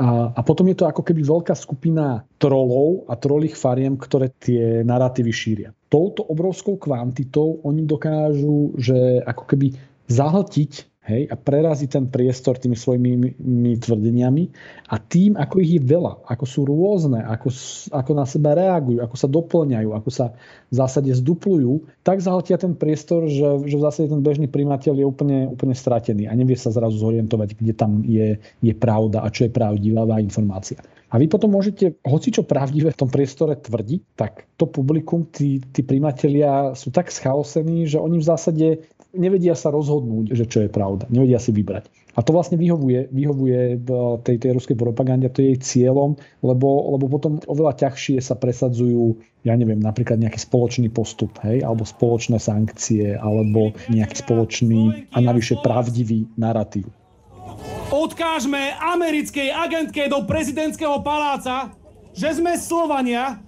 A, 0.02 0.34
a 0.34 0.42
potom 0.42 0.66
je 0.66 0.82
to 0.82 0.90
ako 0.90 1.06
keby 1.06 1.22
veľká 1.22 1.54
skupina 1.54 2.26
trolov 2.42 3.06
a 3.06 3.14
trolých 3.14 3.54
fariem, 3.54 4.00
ktoré 4.02 4.34
tie 4.34 4.82
narratívy 4.82 5.32
šíria. 5.32 5.70
Touto 5.94 6.26
obrovskou 6.26 6.82
kvantitou 6.82 7.62
oni 7.62 7.86
dokážu, 7.86 8.74
že 8.82 9.22
ako 9.22 9.44
keby 9.46 9.78
zahltiť 10.10 10.91
hej, 11.12 11.24
a 11.28 11.36
prerazí 11.36 11.92
ten 11.92 12.08
priestor 12.08 12.56
tými 12.56 12.80
svojimi 12.80 13.36
tvrdeniami 13.78 14.44
a 14.88 14.96
tým, 14.96 15.36
ako 15.36 15.60
ich 15.60 15.78
je 15.78 15.82
veľa, 15.84 16.24
ako 16.24 16.46
sú 16.48 16.64
rôzne, 16.64 17.20
ako, 17.28 17.52
ako 17.92 18.12
na 18.16 18.24
seba 18.24 18.56
reagujú, 18.56 19.04
ako 19.04 19.16
sa 19.20 19.28
doplňajú, 19.28 19.90
ako 19.92 20.10
sa 20.10 20.26
v 20.72 20.74
zásade 20.74 21.12
zduplujú, 21.12 21.84
tak 22.08 22.24
zahltia 22.24 22.56
ten 22.56 22.74
priestor, 22.74 23.28
že, 23.28 23.68
že 23.68 23.76
v 23.76 23.84
zásade 23.84 24.08
ten 24.08 24.24
bežný 24.24 24.48
primateľ 24.48 25.04
je 25.04 25.06
úplne, 25.06 25.40
úplne 25.52 25.76
stratený 25.76 26.32
a 26.32 26.34
nevie 26.34 26.56
sa 26.56 26.72
zrazu 26.72 26.96
zorientovať, 26.96 27.60
kde 27.60 27.74
tam 27.76 28.02
je, 28.08 28.40
je 28.64 28.74
pravda 28.74 29.22
a 29.22 29.28
čo 29.28 29.46
je 29.46 29.52
pravdivá 29.52 30.08
informácia. 30.24 30.80
A 31.12 31.20
vy 31.20 31.28
potom 31.28 31.52
môžete 31.52 32.00
hoci 32.08 32.32
čo 32.32 32.48
pravdivé 32.48 32.96
v 32.96 33.00
tom 33.04 33.12
priestore 33.12 33.60
tvrdiť, 33.60 34.02
tak 34.16 34.48
to 34.56 34.64
publikum, 34.64 35.28
tí, 35.28 35.60
tí 35.60 35.84
primatelia 35.84 36.72
sú 36.72 36.88
tak 36.88 37.12
schaosení, 37.12 37.84
že 37.84 38.00
oni 38.00 38.24
v 38.24 38.30
zásade 38.32 38.68
nevedia 39.16 39.56
sa 39.56 39.72
rozhodnúť, 39.72 40.36
že 40.36 40.46
čo 40.48 40.64
je 40.64 40.70
pravda. 40.72 41.08
Nevedia 41.12 41.40
si 41.40 41.52
vybrať. 41.52 41.88
A 42.12 42.20
to 42.20 42.36
vlastne 42.36 42.60
vyhovuje, 42.60 43.08
vyhovuje 43.08 43.80
tej, 44.28 44.36
tej 44.36 44.52
ruskej 44.52 44.76
propagande, 44.76 45.32
to 45.32 45.40
je 45.40 45.56
jej 45.56 45.60
cieľom, 45.64 46.20
lebo, 46.44 46.92
lebo 47.00 47.08
potom 47.08 47.40
oveľa 47.48 47.88
ťažšie 47.88 48.20
sa 48.20 48.36
presadzujú, 48.36 49.16
ja 49.48 49.56
neviem, 49.56 49.80
napríklad 49.80 50.20
nejaký 50.20 50.44
spoločný 50.44 50.92
postup, 50.92 51.32
hej, 51.48 51.64
alebo 51.64 51.88
spoločné 51.88 52.36
sankcie, 52.36 53.16
alebo 53.16 53.72
nejaký 53.88 54.28
spoločný 54.28 55.08
a 55.16 55.18
navyše 55.24 55.56
pravdivý 55.64 56.28
narratív. 56.36 56.92
Odkážme 57.96 58.76
americkej 58.76 59.48
agentke 59.52 60.12
do 60.12 60.28
prezidentského 60.28 61.00
paláca, 61.00 61.72
že 62.12 62.36
sme 62.36 62.60
Slovania 62.60 63.40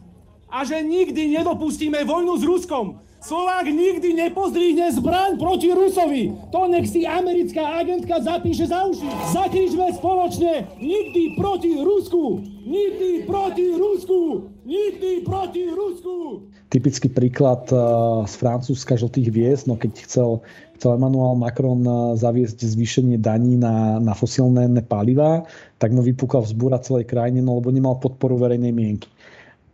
a 0.47 0.63
že 0.63 0.79
nikdy 0.79 1.35
nedopustíme 1.35 1.99
vojnu 2.07 2.39
s 2.39 2.43
Ruskom. 2.47 3.03
Slovák 3.23 3.71
nikdy 3.71 4.19
nepozdvihne 4.19 4.91
zbraň 4.99 5.39
proti 5.39 5.71
Rusovi. 5.71 6.35
To 6.51 6.67
nech 6.67 6.91
si 6.91 7.07
americká 7.07 7.79
agentka 7.79 8.19
zapíše 8.19 8.67
za 8.67 8.83
uši. 8.83 9.07
Zakričme 9.31 9.95
spoločne 9.95 10.67
nikdy 10.75 11.39
proti 11.39 11.71
Rusku. 11.79 12.43
Nikdy 12.67 13.23
proti 13.23 13.79
Rusku. 13.79 14.51
Nikdy 14.67 15.23
proti 15.23 15.63
Rusku. 15.71 16.15
Typický 16.67 17.07
príklad 17.07 17.63
eh, 17.71 17.79
z 18.27 18.33
Francúzska 18.43 18.99
žltých 18.99 19.31
hviezd, 19.31 19.71
no 19.71 19.79
keď 19.79 20.03
chcel, 20.03 20.43
chcel 20.75 20.99
Emmanuel 20.99 21.39
Macron 21.39 21.79
eh, 21.79 22.19
zaviesť 22.19 22.59
zvýšenie 22.59 23.23
daní 23.23 23.55
na, 23.55 24.03
na 24.03 24.11
fosilné 24.11 24.67
palivá, 24.83 25.47
tak 25.79 25.95
mu 25.95 26.03
vypúkal 26.03 26.43
vzbúra 26.43 26.75
celej 26.83 27.07
krajine, 27.07 27.39
no 27.39 27.55
lebo 27.55 27.71
nemal 27.71 28.03
podporu 28.03 28.35
verejnej 28.35 28.75
mienky. 28.75 29.07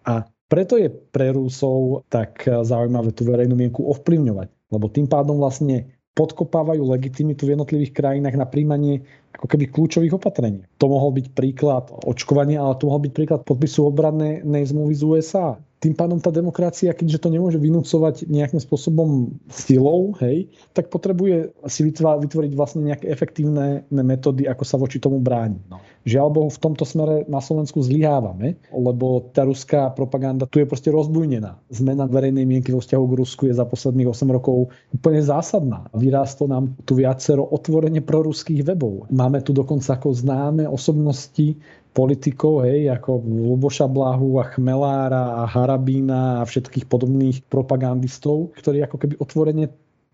A 0.05 0.21
preto 0.49 0.75
je 0.75 0.89
pre 0.89 1.29
Rusov 1.31 2.09
tak 2.09 2.43
zaujímavé 2.43 3.13
tú 3.13 3.23
verejnú 3.29 3.53
mienku 3.53 3.85
ovplyvňovať, 3.85 4.49
lebo 4.73 4.85
tým 4.89 5.05
pádom 5.05 5.37
vlastne 5.37 5.93
podkopávajú 6.17 6.83
legitimitu 6.83 7.47
v 7.47 7.55
jednotlivých 7.55 7.95
krajinách 7.95 8.35
na 8.35 8.43
príjmanie 8.43 9.07
ako 9.31 9.45
keby 9.45 9.71
kľúčových 9.71 10.19
opatrení. 10.19 10.67
To 10.81 10.91
mohol 10.91 11.15
byť 11.15 11.31
príklad 11.31 11.87
očkovania, 12.03 12.59
ale 12.59 12.75
to 12.75 12.91
mohol 12.91 12.99
byť 12.99 13.13
príklad 13.15 13.41
podpisu 13.47 13.87
obrannej 13.87 14.43
zmluvy 14.43 14.93
z 14.97 15.03
USA 15.07 15.47
tým 15.79 15.95
pádom 15.95 16.19
tá 16.19 16.27
demokracia, 16.27 16.91
keďže 16.91 17.23
to 17.23 17.29
nemôže 17.31 17.55
vynúcovať 17.55 18.27
nejakým 18.27 18.59
spôsobom 18.59 19.31
silou, 19.47 20.11
hej, 20.19 20.51
tak 20.75 20.91
potrebuje 20.91 21.55
si 21.71 21.87
vytvoriť 21.87 22.51
vlastne 22.51 22.83
nejaké 22.83 23.07
efektívne 23.07 23.87
metódy, 23.87 24.43
ako 24.43 24.63
sa 24.67 24.75
voči 24.75 24.99
tomu 24.99 25.23
brániť. 25.23 25.63
No. 25.71 25.79
Žiaľ 26.07 26.27
Bohu, 26.31 26.49
v 26.49 26.61
tomto 26.63 26.87
smere 26.87 27.27
na 27.27 27.43
Slovensku 27.43 27.83
zlyhávame, 27.83 28.55
lebo 28.71 29.29
tá 29.35 29.43
ruská 29.43 29.91
propaganda 29.91 30.47
tu 30.47 30.63
je 30.63 30.67
proste 30.69 30.87
rozbujnená. 30.89 31.59
Zmena 31.69 32.07
verejnej 32.07 32.47
mienky 32.47 32.71
vo 32.71 32.79
vzťahu 32.79 33.05
k 33.05 33.17
Rusku 33.19 33.43
je 33.51 33.53
za 33.55 33.67
posledných 33.67 34.07
8 34.07 34.31
rokov 34.31 34.71
úplne 34.95 35.19
zásadná. 35.19 35.91
Vyrástlo 35.91 36.47
nám 36.47 36.71
tu 36.87 36.95
viacero 36.95 37.43
otvorene 37.43 37.99
proruských 37.99 38.63
webov. 38.63 39.11
Máme 39.11 39.43
tu 39.43 39.51
dokonca 39.51 39.99
ako 39.99 40.15
známe 40.15 40.63
osobnosti 40.65 41.59
politikov, 41.91 42.63
hej, 42.63 42.87
ako 42.93 43.19
Luboša 43.25 43.89
Blahu 43.89 44.39
a 44.39 44.47
Chmelára 44.47 45.41
a 45.41 45.49
Harabína 45.49 46.39
a 46.39 46.47
všetkých 46.47 46.85
podobných 46.85 47.43
propagandistov, 47.49 48.55
ktorí 48.55 48.85
ako 48.85 48.95
keby 48.95 49.15
otvorene 49.19 49.67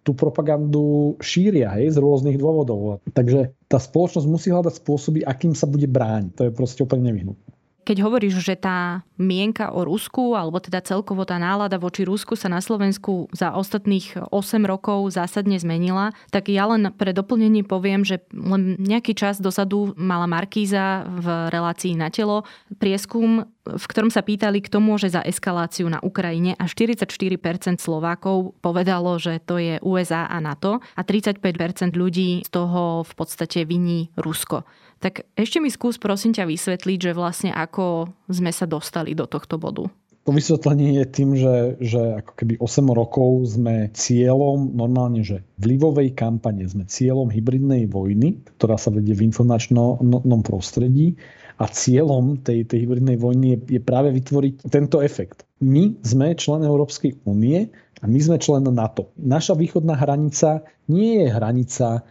tú 0.05 0.13
propagandu 0.13 1.17
šíria 1.17 1.73
hej, 1.81 1.89
z 1.89 1.97
rôznych 1.97 2.37
dôvodov. 2.37 3.01
Takže 3.09 3.57
tá 3.75 3.79
spoločnosť 3.83 4.31
musí 4.31 4.55
hľadať 4.55 4.79
spôsoby, 4.79 5.27
akým 5.27 5.51
sa 5.51 5.67
bude 5.67 5.83
brániť. 5.91 6.31
To 6.39 6.41
je 6.47 6.55
proste 6.55 6.79
úplne 6.79 7.11
nevyhnutné. 7.11 7.51
Keď 7.85 7.97
hovoríš, 8.01 8.41
že 8.41 8.57
tá 8.57 9.05
mienka 9.21 9.69
o 9.69 9.85
Rusku, 9.85 10.33
alebo 10.33 10.57
teda 10.57 10.81
celkovo 10.81 11.21
tá 11.21 11.37
nálada 11.37 11.77
voči 11.77 12.01
Rusku 12.01 12.33
sa 12.33 12.49
na 12.49 12.57
Slovensku 12.57 13.29
za 13.29 13.53
ostatných 13.53 14.33
8 14.33 14.65
rokov 14.65 15.13
zásadne 15.13 15.53
zmenila, 15.61 16.09
tak 16.33 16.49
ja 16.49 16.65
len 16.65 16.89
pre 16.97 17.13
doplnenie 17.13 17.61
poviem, 17.61 18.01
že 18.01 18.25
len 18.33 18.81
nejaký 18.81 19.13
čas 19.13 19.37
dosadu 19.37 19.93
mala 19.95 20.25
Markíza 20.25 21.05
v 21.05 21.53
relácii 21.53 21.93
na 21.93 22.09
telo 22.09 22.41
prieskum, 22.81 23.45
v 23.65 23.85
ktorom 23.85 24.09
sa 24.09 24.25
pýtali, 24.25 24.61
kto 24.61 24.77
môže 24.81 25.09
za 25.09 25.21
eskaláciu 25.21 25.85
na 25.85 26.01
Ukrajine 26.01 26.53
a 26.57 26.69
44% 26.69 27.77
Slovákov 27.77 28.57
povedalo, 28.65 29.17
že 29.17 29.41
to 29.41 29.61
je 29.61 29.77
USA 29.81 30.25
a 30.25 30.37
NATO 30.41 30.81
a 30.97 31.01
35% 31.01 31.93
ľudí 31.93 32.45
z 32.45 32.49
toho 32.49 33.05
v 33.05 33.13
podstate 33.13 33.65
viní 33.65 34.09
Rusko. 34.17 34.65
Tak 34.99 35.27
ešte 35.35 35.59
mi 35.59 35.69
skús 35.69 35.99
prosím 35.99 36.31
ťa 36.31 36.47
vysvetliť, 36.47 36.97
že 36.97 37.11
vlastne 37.11 37.51
ako 37.51 38.09
sme 38.31 38.49
sa 38.49 38.65
dostali 38.65 39.13
do 39.13 39.27
tohto 39.27 39.59
bodu. 39.59 39.85
To 40.25 40.33
vysvetlenie 40.33 40.97
je 40.97 41.05
tým, 41.05 41.37
že, 41.37 41.77
že 41.77 42.01
ako 42.17 42.31
keby 42.33 42.53
8 42.57 42.97
rokov 42.97 43.29
sme 43.61 43.93
cieľom 43.93 44.73
normálne, 44.73 45.21
že 45.21 45.45
vlivovej 45.61 46.17
kampane, 46.17 46.65
sme 46.65 46.89
cieľom 46.89 47.29
hybridnej 47.29 47.85
vojny, 47.85 48.41
ktorá 48.57 48.73
sa 48.73 48.89
vedie 48.89 49.13
v 49.13 49.29
informačnom 49.29 50.41
prostredí 50.41 51.13
a 51.61 51.69
cieľom 51.69 52.41
tej, 52.41 52.65
tej 52.65 52.89
hybridnej 52.89 53.21
vojny 53.21 53.53
je, 53.53 53.77
je 53.77 53.81
práve 53.85 54.09
vytvoriť 54.17 54.65
tento 54.65 55.05
efekt. 55.05 55.45
My 55.61 55.93
sme 56.01 56.33
člen 56.33 56.65
Európskej 56.65 57.21
únie 57.29 57.69
a 58.01 58.05
my 58.09 58.19
sme 58.19 58.41
člen 58.41 58.65
NATO. 58.65 59.13
Naša 59.21 59.53
východná 59.53 59.93
hranica 59.93 60.65
nie 60.89 61.21
je 61.21 61.27
hranica 61.29 62.01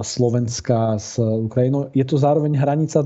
Slovenska 0.00 0.96
s 0.96 1.20
Ukrajinou. 1.20 1.92
Je 1.92 2.04
to 2.04 2.16
zároveň 2.16 2.56
hranica 2.56 3.04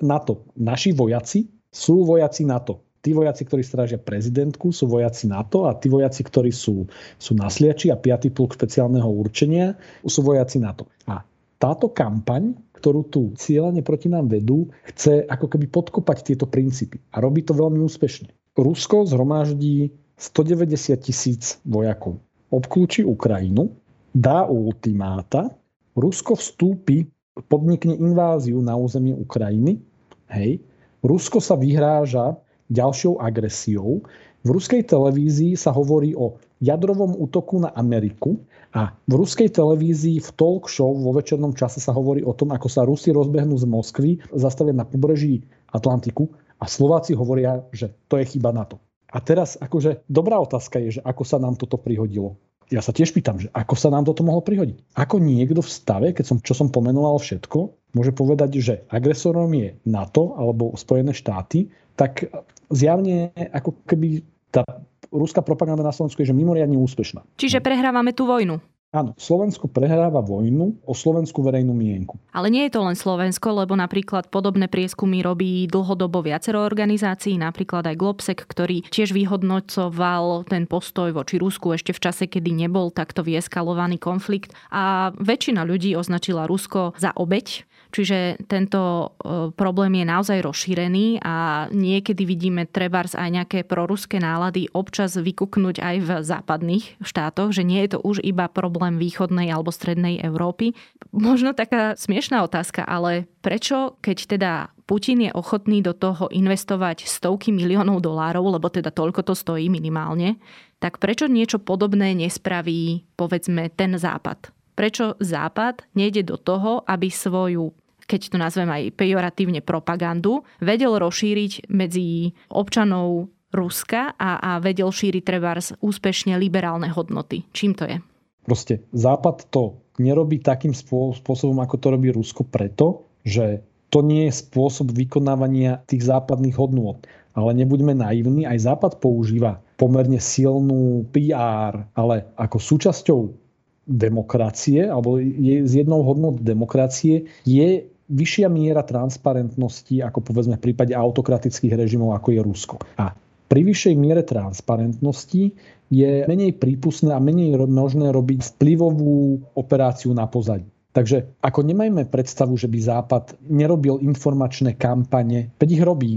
NATO. 0.00 0.48
Naši 0.56 0.96
vojaci 0.96 1.48
sú 1.68 2.08
vojaci 2.08 2.48
NATO. 2.48 2.80
Tí 3.00 3.16
vojaci, 3.16 3.48
ktorí 3.48 3.64
strážia 3.64 3.96
prezidentku, 3.96 4.76
sú 4.76 4.84
vojaci 4.84 5.24
NATO 5.24 5.64
a 5.64 5.72
tí 5.72 5.88
vojaci, 5.88 6.20
ktorí 6.20 6.52
sú, 6.52 6.84
sú 7.16 7.32
nasliači 7.32 7.88
a 7.88 7.96
5. 7.96 8.28
pluk 8.28 8.52
špeciálneho 8.52 9.08
určenia, 9.08 9.72
sú 10.04 10.20
vojaci 10.20 10.60
NATO. 10.60 10.84
A 11.08 11.24
táto 11.56 11.88
kampaň, 11.92 12.52
ktorú 12.76 13.08
tu 13.08 13.32
cieľane 13.40 13.80
proti 13.80 14.12
nám 14.12 14.28
vedú, 14.28 14.68
chce 14.84 15.24
ako 15.28 15.48
keby 15.48 15.72
podkopať 15.72 16.32
tieto 16.32 16.44
princípy. 16.44 17.00
A 17.16 17.24
robí 17.24 17.40
to 17.40 17.56
veľmi 17.56 17.80
úspešne. 17.80 18.28
Rusko 18.56 19.08
zhromaždí 19.08 19.88
190 20.20 21.00
tisíc 21.00 21.56
vojakov. 21.64 22.20
Obklúči 22.52 23.00
Ukrajinu, 23.00 23.72
dá 24.12 24.44
ultimáta 24.44 25.59
Rusko 25.98 26.38
vstúpi, 26.38 27.10
podnikne 27.50 27.96
inváziu 27.98 28.62
na 28.62 28.78
územie 28.78 29.14
Ukrajiny, 29.16 29.82
hej, 30.30 30.62
Rusko 31.00 31.40
sa 31.40 31.56
vyhráža 31.56 32.36
ďalšou 32.68 33.18
agresiou. 33.18 34.04
V 34.40 34.48
ruskej 34.48 34.84
televízii 34.84 35.56
sa 35.56 35.72
hovorí 35.72 36.16
o 36.16 36.36
jadrovom 36.60 37.16
útoku 37.16 37.60
na 37.60 37.72
Ameriku 37.76 38.40
a 38.72 38.92
v 39.08 39.12
ruskej 39.16 39.52
televízii 39.52 40.20
v 40.20 40.30
talk 40.36 40.68
show 40.68 40.92
vo 40.92 41.12
večernom 41.16 41.52
čase 41.56 41.80
sa 41.80 41.92
hovorí 41.92 42.24
o 42.24 42.36
tom, 42.36 42.52
ako 42.52 42.68
sa 42.68 42.86
Rusi 42.86 43.12
rozbehnú 43.12 43.56
z 43.56 43.66
Moskvy, 43.68 44.10
zastavia 44.36 44.76
na 44.76 44.84
pobreží 44.84 45.44
Atlantiku 45.72 46.28
a 46.60 46.68
Slováci 46.68 47.16
hovoria, 47.16 47.64
že 47.72 47.92
to 48.08 48.20
je 48.20 48.28
chyba 48.36 48.52
na 48.52 48.68
to. 48.68 48.76
A 49.10 49.18
teraz 49.18 49.58
akože 49.58 50.06
dobrá 50.06 50.38
otázka 50.38 50.78
je, 50.78 51.00
že 51.00 51.02
ako 51.02 51.22
sa 51.26 51.42
nám 51.42 51.58
toto 51.58 51.80
prihodilo. 51.80 52.38
Ja 52.70 52.78
sa 52.78 52.94
tiež 52.94 53.10
pýtam, 53.10 53.42
že 53.42 53.50
ako 53.50 53.74
sa 53.74 53.90
nám 53.90 54.06
toto 54.06 54.22
mohlo 54.22 54.46
prihodiť. 54.46 54.94
Ako 54.94 55.18
niekto 55.18 55.58
v 55.58 55.70
stave, 55.70 56.08
keď 56.14 56.24
som, 56.24 56.38
čo 56.38 56.54
som 56.54 56.70
pomenoval 56.70 57.18
všetko, 57.18 57.58
môže 57.98 58.14
povedať, 58.14 58.50
že 58.62 58.74
agresorom 58.94 59.50
je 59.50 59.74
NATO 59.90 60.38
alebo 60.38 60.78
Spojené 60.78 61.10
štáty, 61.10 61.66
tak 61.98 62.30
zjavne 62.70 63.34
ako 63.50 63.74
keby 63.90 64.22
tá 64.54 64.62
ruská 65.10 65.42
propaganda 65.42 65.82
na 65.82 65.90
Slovensku 65.90 66.22
je 66.22 66.30
že 66.30 66.36
mimoriadne 66.38 66.78
úspešná. 66.78 67.26
Čiže 67.42 67.58
prehrávame 67.58 68.14
tú 68.14 68.30
vojnu. 68.30 68.62
Áno, 68.90 69.14
Slovensko 69.14 69.70
prehráva 69.70 70.18
vojnu 70.18 70.82
o 70.82 70.98
slovenskú 70.98 71.46
verejnú 71.46 71.70
mienku. 71.70 72.18
Ale 72.34 72.50
nie 72.50 72.66
je 72.66 72.74
to 72.74 72.82
len 72.82 72.98
Slovensko, 72.98 73.62
lebo 73.62 73.78
napríklad 73.78 74.34
podobné 74.34 74.66
prieskumy 74.66 75.22
robí 75.22 75.70
dlhodobo 75.70 76.26
viacero 76.26 76.66
organizácií, 76.66 77.38
napríklad 77.38 77.86
aj 77.86 77.94
Globsec, 77.94 78.42
ktorý 78.42 78.82
tiež 78.90 79.14
vyhodnocoval 79.14 80.42
ten 80.50 80.66
postoj 80.66 81.14
voči 81.14 81.38
Rusku 81.38 81.70
ešte 81.70 81.94
v 81.94 82.02
čase, 82.02 82.26
kedy 82.26 82.50
nebol 82.50 82.90
takto 82.90 83.22
vyeskalovaný 83.22 84.02
konflikt. 84.02 84.58
A 84.74 85.14
väčšina 85.14 85.62
ľudí 85.62 85.94
označila 85.94 86.50
Rusko 86.50 86.98
za 86.98 87.14
obeď 87.14 87.69
Čiže 87.90 88.46
tento 88.46 88.80
e, 88.80 89.06
problém 89.50 89.98
je 89.98 90.06
naozaj 90.06 90.38
rozšírený 90.46 91.18
a 91.26 91.66
niekedy 91.74 92.22
vidíme 92.22 92.62
trebárs 92.70 93.18
aj 93.18 93.28
nejaké 93.34 93.58
proruské 93.66 94.22
nálady 94.22 94.70
občas 94.70 95.18
vykuknúť 95.18 95.82
aj 95.82 95.96
v 95.98 96.10
západných 96.22 97.02
štátoch, 97.02 97.50
že 97.50 97.66
nie 97.66 97.82
je 97.86 97.98
to 97.98 98.02
už 98.06 98.22
iba 98.22 98.46
problém 98.46 98.94
východnej 99.02 99.50
alebo 99.50 99.74
strednej 99.74 100.22
Európy. 100.22 100.78
Možno 101.10 101.50
taká 101.50 101.98
smiešná 101.98 102.46
otázka, 102.46 102.86
ale 102.86 103.26
prečo, 103.42 103.98
keď 103.98 104.18
teda 104.38 104.52
Putin 104.86 105.26
je 105.26 105.30
ochotný 105.34 105.82
do 105.82 105.94
toho 105.94 106.30
investovať 106.30 107.06
stovky 107.06 107.50
miliónov 107.54 108.02
dolárov, 108.02 108.58
lebo 108.58 108.70
teda 108.70 108.90
toľko 108.90 109.22
to 109.22 109.34
stojí 109.34 109.66
minimálne, 109.70 110.38
tak 110.78 110.98
prečo 111.02 111.30
niečo 111.30 111.58
podobné 111.62 112.14
nespraví, 112.14 113.06
povedzme, 113.14 113.70
ten 113.70 113.94
západ? 113.94 114.59
Prečo 114.80 115.20
Západ 115.20 115.92
nejde 115.92 116.24
do 116.24 116.40
toho, 116.40 116.80
aby 116.88 117.12
svoju 117.12 117.76
keď 118.10 118.34
to 118.34 118.42
nazvem 118.42 118.66
aj 118.66 118.98
pejoratívne 118.98 119.62
propagandu, 119.62 120.42
vedel 120.58 120.98
rozšíriť 120.98 121.70
medzi 121.70 122.34
občanov 122.50 123.30
Ruska 123.54 124.18
a, 124.18 124.30
a 124.42 124.50
vedel 124.58 124.90
šíriť 124.90 125.22
trebárs 125.22 125.78
úspešne 125.78 126.34
liberálne 126.34 126.90
hodnoty. 126.90 127.46
Čím 127.54 127.78
to 127.78 127.86
je? 127.86 128.02
Proste 128.42 128.82
Západ 128.90 129.46
to 129.54 129.78
nerobí 130.02 130.42
takým 130.42 130.74
spôsobom, 130.74 131.62
ako 131.62 131.76
to 131.78 131.86
robí 131.94 132.10
Rusko 132.10 132.42
preto, 132.42 133.06
že 133.22 133.62
to 133.94 134.02
nie 134.02 134.26
je 134.26 134.42
spôsob 134.42 134.90
vykonávania 134.90 135.86
tých 135.86 136.10
západných 136.10 136.58
hodnôt. 136.58 136.98
Ale 137.38 137.54
nebuďme 137.54 137.94
naivní, 137.94 138.42
aj 138.42 138.66
Západ 138.66 138.98
používa 138.98 139.62
pomerne 139.78 140.18
silnú 140.18 141.06
PR, 141.14 141.86
ale 141.94 142.26
ako 142.34 142.58
súčasťou 142.58 143.49
demokracie, 143.90 144.86
alebo 144.86 145.18
je 145.18 145.66
z 145.66 145.82
jednou 145.82 146.06
hodnot 146.06 146.38
demokracie, 146.38 147.26
je 147.42 147.90
vyššia 148.10 148.46
miera 148.46 148.86
transparentnosti, 148.86 149.98
ako 150.02 150.22
povedzme 150.22 150.58
v 150.58 150.70
prípade 150.70 150.94
autokratických 150.94 151.74
režimov, 151.74 152.14
ako 152.14 152.28
je 152.34 152.40
Rusko. 152.42 152.76
A 152.98 153.14
pri 153.50 153.66
vyššej 153.66 153.94
miere 153.98 154.22
transparentnosti 154.22 155.54
je 155.90 156.10
menej 156.30 156.54
prípustné 156.54 157.10
a 157.10 157.18
menej 157.18 157.58
možné 157.66 158.14
robiť 158.14 158.54
vplyvovú 158.54 159.42
operáciu 159.58 160.14
na 160.14 160.30
pozadí. 160.30 160.70
Takže 160.90 161.38
ako 161.38 161.66
nemajme 161.66 162.10
predstavu, 162.10 162.58
že 162.58 162.66
by 162.66 162.78
Západ 162.78 163.38
nerobil 163.46 164.02
informačné 164.02 164.74
kampane, 164.74 165.54
veď 165.54 165.68
ich 165.78 165.82
robí, 165.86 166.12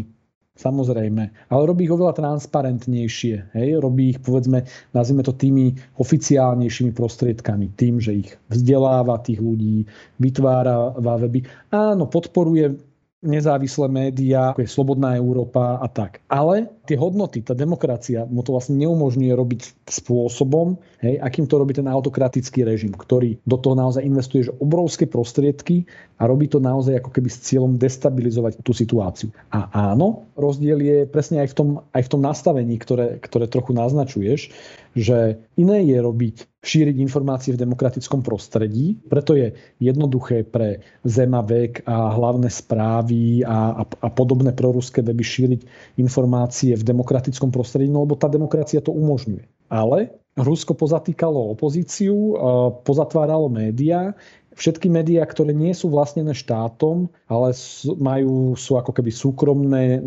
Samozrejme. 0.54 1.50
Ale 1.50 1.64
robí 1.66 1.90
ich 1.90 1.94
oveľa 1.94 2.14
transparentnejšie. 2.14 3.58
Hej? 3.58 3.70
Robí 3.82 4.14
ich, 4.14 4.22
povedzme, 4.22 4.70
nazvime 4.94 5.26
to 5.26 5.34
tými 5.34 5.74
oficiálnejšími 5.98 6.94
prostriedkami. 6.94 7.74
Tým, 7.74 7.98
že 7.98 8.22
ich 8.22 8.30
vzdeláva 8.54 9.18
tých 9.26 9.42
ľudí, 9.42 9.90
vytvára 10.22 10.94
weby. 11.02 11.42
Áno, 11.74 12.06
podporuje 12.06 12.93
nezávislé 13.24 13.88
médiá, 13.88 14.52
ako 14.52 14.62
je 14.62 14.70
Slobodná 14.70 15.16
Európa 15.16 15.80
a 15.80 15.88
tak. 15.88 16.20
Ale 16.28 16.68
tie 16.84 17.00
hodnoty, 17.00 17.40
tá 17.42 17.56
demokracia 17.56 18.28
mu 18.28 18.44
to 18.44 18.52
vlastne 18.54 18.76
neumožňuje 18.84 19.34
robiť 19.34 19.62
spôsobom, 19.88 20.76
hej, 21.00 21.18
akým 21.24 21.48
to 21.48 21.56
robí 21.56 21.72
ten 21.72 21.88
autokratický 21.88 22.68
režim, 22.68 22.92
ktorý 22.92 23.40
do 23.48 23.56
toho 23.56 23.74
naozaj 23.80 24.04
investuje 24.04 24.52
obrovské 24.60 25.08
prostriedky 25.08 25.88
a 26.20 26.28
robí 26.28 26.52
to 26.52 26.60
naozaj 26.60 27.00
ako 27.00 27.10
keby 27.10 27.32
s 27.32 27.42
cieľom 27.48 27.80
destabilizovať 27.80 28.60
tú 28.62 28.76
situáciu. 28.76 29.32
A 29.50 29.92
áno, 29.96 30.28
rozdiel 30.36 30.84
je 30.84 30.98
presne 31.08 31.42
aj 31.42 31.52
v 31.52 31.56
tom, 31.56 31.70
aj 31.96 32.04
v 32.06 32.12
tom 32.12 32.22
nastavení, 32.22 32.76
ktoré, 32.78 33.18
ktoré 33.24 33.48
trochu 33.48 33.72
naznačuješ, 33.72 34.52
že 34.94 35.42
iné 35.58 35.78
je 35.90 35.98
robiť, 35.98 36.36
šíriť 36.64 36.96
informácie 37.02 37.52
v 37.52 37.62
demokratickom 37.66 38.24
prostredí, 38.24 38.96
preto 39.10 39.36
je 39.36 39.52
jednoduché 39.82 40.48
pre 40.48 40.80
Zemavek 41.04 41.84
a 41.84 42.14
hlavné 42.14 42.48
správy 42.48 43.44
a, 43.44 43.82
a, 43.82 43.84
a 43.84 44.08
podobné 44.14 44.56
proruské 44.56 45.04
weby 45.04 45.26
šíriť 45.26 45.62
informácie 46.00 46.78
v 46.78 46.88
demokratickom 46.88 47.52
prostredí, 47.52 47.92
no 47.92 48.06
lebo 48.08 48.16
tá 48.16 48.32
demokracia 48.32 48.80
to 48.80 48.96
umožňuje. 48.96 49.44
Ale 49.74 50.14
Rusko 50.34 50.74
pozatýkalo 50.74 51.54
opozíciu, 51.54 52.34
pozatváralo 52.82 53.54
médiá, 53.54 54.18
všetky 54.56 54.88
médiá, 54.90 55.26
ktoré 55.26 55.52
nie 55.54 55.74
sú 55.74 55.90
vlastnené 55.90 56.34
štátom, 56.34 57.10
ale 57.28 57.54
majú, 57.98 58.54
sú 58.54 58.78
ako 58.78 58.94
keby 58.94 59.12
súkromné, 59.12 60.02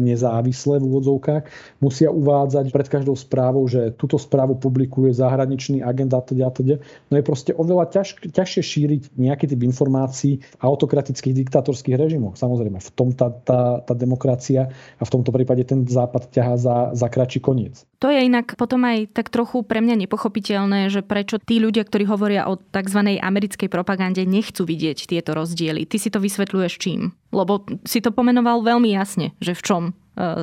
nezávislé 0.00 0.80
v 0.80 0.86
úvodzovkách, 0.88 1.42
musia 1.84 2.08
uvádzať 2.08 2.72
pred 2.72 2.88
každou 2.88 3.16
správou, 3.16 3.64
že 3.68 3.92
túto 3.96 4.16
správu 4.16 4.56
publikuje 4.56 5.12
zahraničný 5.12 5.84
agent 5.84 6.12
a 6.16 6.20
teda, 6.24 6.48
teda. 6.52 6.76
No 7.12 7.20
je 7.20 7.24
proste 7.24 7.52
oveľa 7.52 7.92
ťaž, 8.00 8.30
ťažšie 8.32 8.62
šíriť 8.62 9.02
nejaký 9.16 9.50
typ 9.50 9.60
informácií 9.60 10.40
v 10.40 10.62
autokratických 10.62 11.36
diktatorských 11.44 11.96
režimoch. 11.96 12.36
Samozrejme, 12.38 12.78
v 12.80 12.90
tom 12.96 13.12
tá, 13.12 13.28
tá, 13.32 13.84
tá 13.84 13.94
demokracia 13.96 14.72
a 14.96 15.02
v 15.04 15.12
tomto 15.12 15.34
prípade 15.34 15.66
ten 15.66 15.84
západ 15.84 16.32
ťahá 16.32 16.54
za, 16.56 16.76
za 16.96 17.06
kratší 17.10 17.40
koniec. 17.42 17.84
To 18.00 18.08
je 18.08 18.24
inak 18.24 18.56
potom 18.56 18.80
aj 18.88 19.12
tak 19.12 19.28
trochu 19.28 19.60
pre 19.60 19.84
mňa 19.84 20.08
nepochopiteľné, 20.08 20.88
že 20.88 21.04
prečo 21.04 21.36
tí 21.36 21.60
ľudia, 21.60 21.84
ktorí 21.84 22.08
hovoria 22.08 22.48
o 22.48 22.56
tzv. 22.56 23.20
americkej 23.20 23.68
propagande, 23.68 23.89
nechcú 23.96 24.62
vidieť 24.68 25.08
tieto 25.08 25.32
rozdiely. 25.32 25.88
Ty 25.88 25.96
si 25.96 26.12
to 26.12 26.20
vysvetľuješ 26.20 26.74
čím? 26.76 27.16
Lebo 27.32 27.64
si 27.88 28.04
to 28.04 28.12
pomenoval 28.12 28.60
veľmi 28.60 28.92
jasne, 28.92 29.32
že 29.40 29.56
v 29.56 29.62
čom 29.64 29.82
e, 29.88 29.92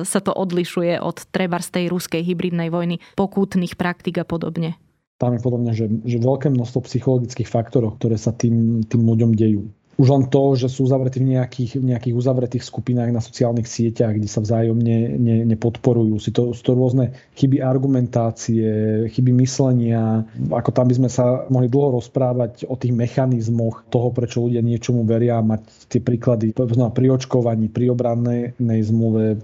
sa 0.02 0.20
to 0.20 0.34
odlišuje 0.34 0.98
od 0.98 1.28
treba 1.30 1.62
z 1.62 1.68
tej 1.78 1.84
ruskej 1.94 2.24
hybridnej 2.26 2.68
vojny, 2.68 2.98
pokútnych 3.14 3.78
praktik 3.78 4.18
a 4.18 4.26
podobne. 4.26 4.74
Tam 5.18 5.34
je 5.34 5.42
podobne, 5.42 5.74
že, 5.74 5.90
že 6.06 6.22
veľké 6.22 6.50
množstvo 6.50 6.86
psychologických 6.86 7.50
faktorov, 7.50 7.98
ktoré 7.98 8.14
sa 8.14 8.30
tým, 8.30 8.86
tým 8.86 9.02
ľuďom 9.02 9.34
dejú 9.34 9.66
už 9.98 10.08
len 10.14 10.24
to, 10.30 10.54
že 10.54 10.70
sú 10.70 10.86
zavretí 10.86 11.18
v 11.18 11.34
nejakých, 11.34 11.82
nejakých 11.82 12.14
uzavretých 12.14 12.62
skupinách 12.62 13.10
na 13.10 13.18
sociálnych 13.18 13.66
sieťach, 13.66 14.14
kde 14.14 14.30
sa 14.30 14.38
vzájomne 14.38 15.18
ne, 15.18 15.36
nepodporujú. 15.42 16.22
Si 16.22 16.30
to, 16.30 16.54
sú 16.54 16.62
to 16.62 16.78
rôzne 16.78 17.18
chyby 17.34 17.58
argumentácie, 17.58 18.62
chyby 19.10 19.34
myslenia. 19.42 20.22
Ako 20.54 20.70
tam 20.70 20.86
by 20.86 21.02
sme 21.02 21.10
sa 21.10 21.50
mohli 21.50 21.66
dlho 21.66 21.98
rozprávať 21.98 22.70
o 22.70 22.78
tých 22.78 22.94
mechanizmoch 22.94 23.90
toho, 23.90 24.14
prečo 24.14 24.46
ľudia 24.46 24.62
niečomu 24.62 25.02
veria, 25.02 25.42
mať 25.42 25.90
tie 25.90 25.98
príklady 25.98 26.54
pri 26.54 27.06
očkovaní, 27.18 27.66
pri 27.66 27.90
obrannej 27.90 28.54
zmluve, 28.86 29.42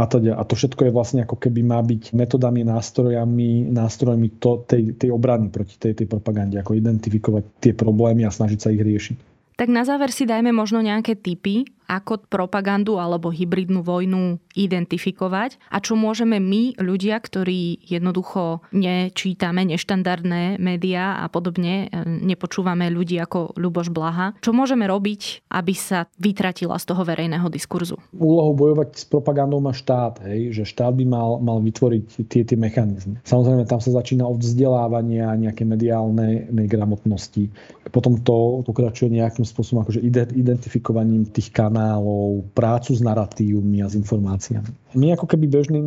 a 0.00 0.08
to, 0.08 0.16
a 0.32 0.42
to 0.48 0.56
všetko 0.56 0.88
je 0.88 0.96
vlastne 0.96 1.20
ako 1.28 1.36
keby 1.36 1.60
má 1.60 1.84
byť 1.84 2.16
metodami, 2.16 2.64
nástrojami, 2.64 3.68
nástrojmi 3.68 4.40
to, 4.40 4.64
tej, 4.64 4.96
tej 4.96 5.12
obrany 5.12 5.52
proti 5.52 5.76
tej, 5.76 5.92
tej 5.92 6.08
propagande, 6.08 6.56
ako 6.56 6.72
identifikovať 6.72 7.44
tie 7.60 7.72
problémy 7.76 8.24
a 8.24 8.32
snažiť 8.32 8.58
sa 8.58 8.72
ich 8.72 8.80
riešiť. 8.80 9.29
Tak 9.60 9.68
na 9.68 9.84
záver 9.84 10.08
si 10.08 10.24
dajme 10.24 10.56
možno 10.56 10.80
nejaké 10.80 11.20
tipy, 11.20 11.68
ako 11.90 12.30
propagandu 12.30 13.02
alebo 13.02 13.34
hybridnú 13.34 13.82
vojnu 13.82 14.38
identifikovať 14.54 15.58
a 15.74 15.82
čo 15.82 15.98
môžeme 15.98 16.38
my, 16.38 16.78
ľudia, 16.78 17.18
ktorí 17.18 17.82
jednoducho 17.82 18.62
nečítame 18.70 19.66
neštandardné 19.66 20.62
médiá 20.62 21.18
a 21.18 21.26
podobne, 21.26 21.90
e, 21.90 22.06
nepočúvame 22.06 22.86
ľudí 22.94 23.18
ako 23.18 23.58
Ľuboš 23.58 23.90
Blaha, 23.90 24.38
čo 24.38 24.54
môžeme 24.54 24.86
robiť, 24.86 25.50
aby 25.50 25.74
sa 25.74 26.06
vytratila 26.22 26.78
z 26.78 26.84
toho 26.86 27.02
verejného 27.02 27.50
diskurzu? 27.50 27.98
Úlohu 28.14 28.54
bojovať 28.54 28.88
s 28.94 29.04
propagandou 29.10 29.58
má 29.58 29.74
štát, 29.74 30.22
hej, 30.30 30.54
že 30.54 30.62
štát 30.70 30.94
by 30.94 31.04
mal, 31.08 31.42
mal 31.42 31.58
vytvoriť 31.58 32.30
tie, 32.30 32.46
tie 32.46 32.58
mechanizmy. 32.58 33.18
Samozrejme, 33.26 33.66
tam 33.66 33.82
sa 33.82 33.90
začína 33.90 34.22
od 34.28 34.38
vzdelávania 34.38 35.34
nejaké 35.34 35.66
mediálnej 35.66 36.46
gramotnosti. 36.70 37.50
Potom 37.90 38.22
to 38.22 38.62
pokračuje 38.62 39.18
nejakým 39.18 39.42
spôsobom 39.42 39.82
akože 39.82 40.04
identifikovaním 40.36 41.26
tých 41.26 41.50
kanálov 41.50 41.79
kanálov, 41.80 42.52
prácu 42.52 42.92
s 42.92 43.00
narratívmi 43.00 43.80
a 43.80 43.88
s 43.88 43.96
informáciami. 43.96 44.68
My 44.94 45.14
ako 45.14 45.26
keby 45.30 45.46
bežní 45.46 45.78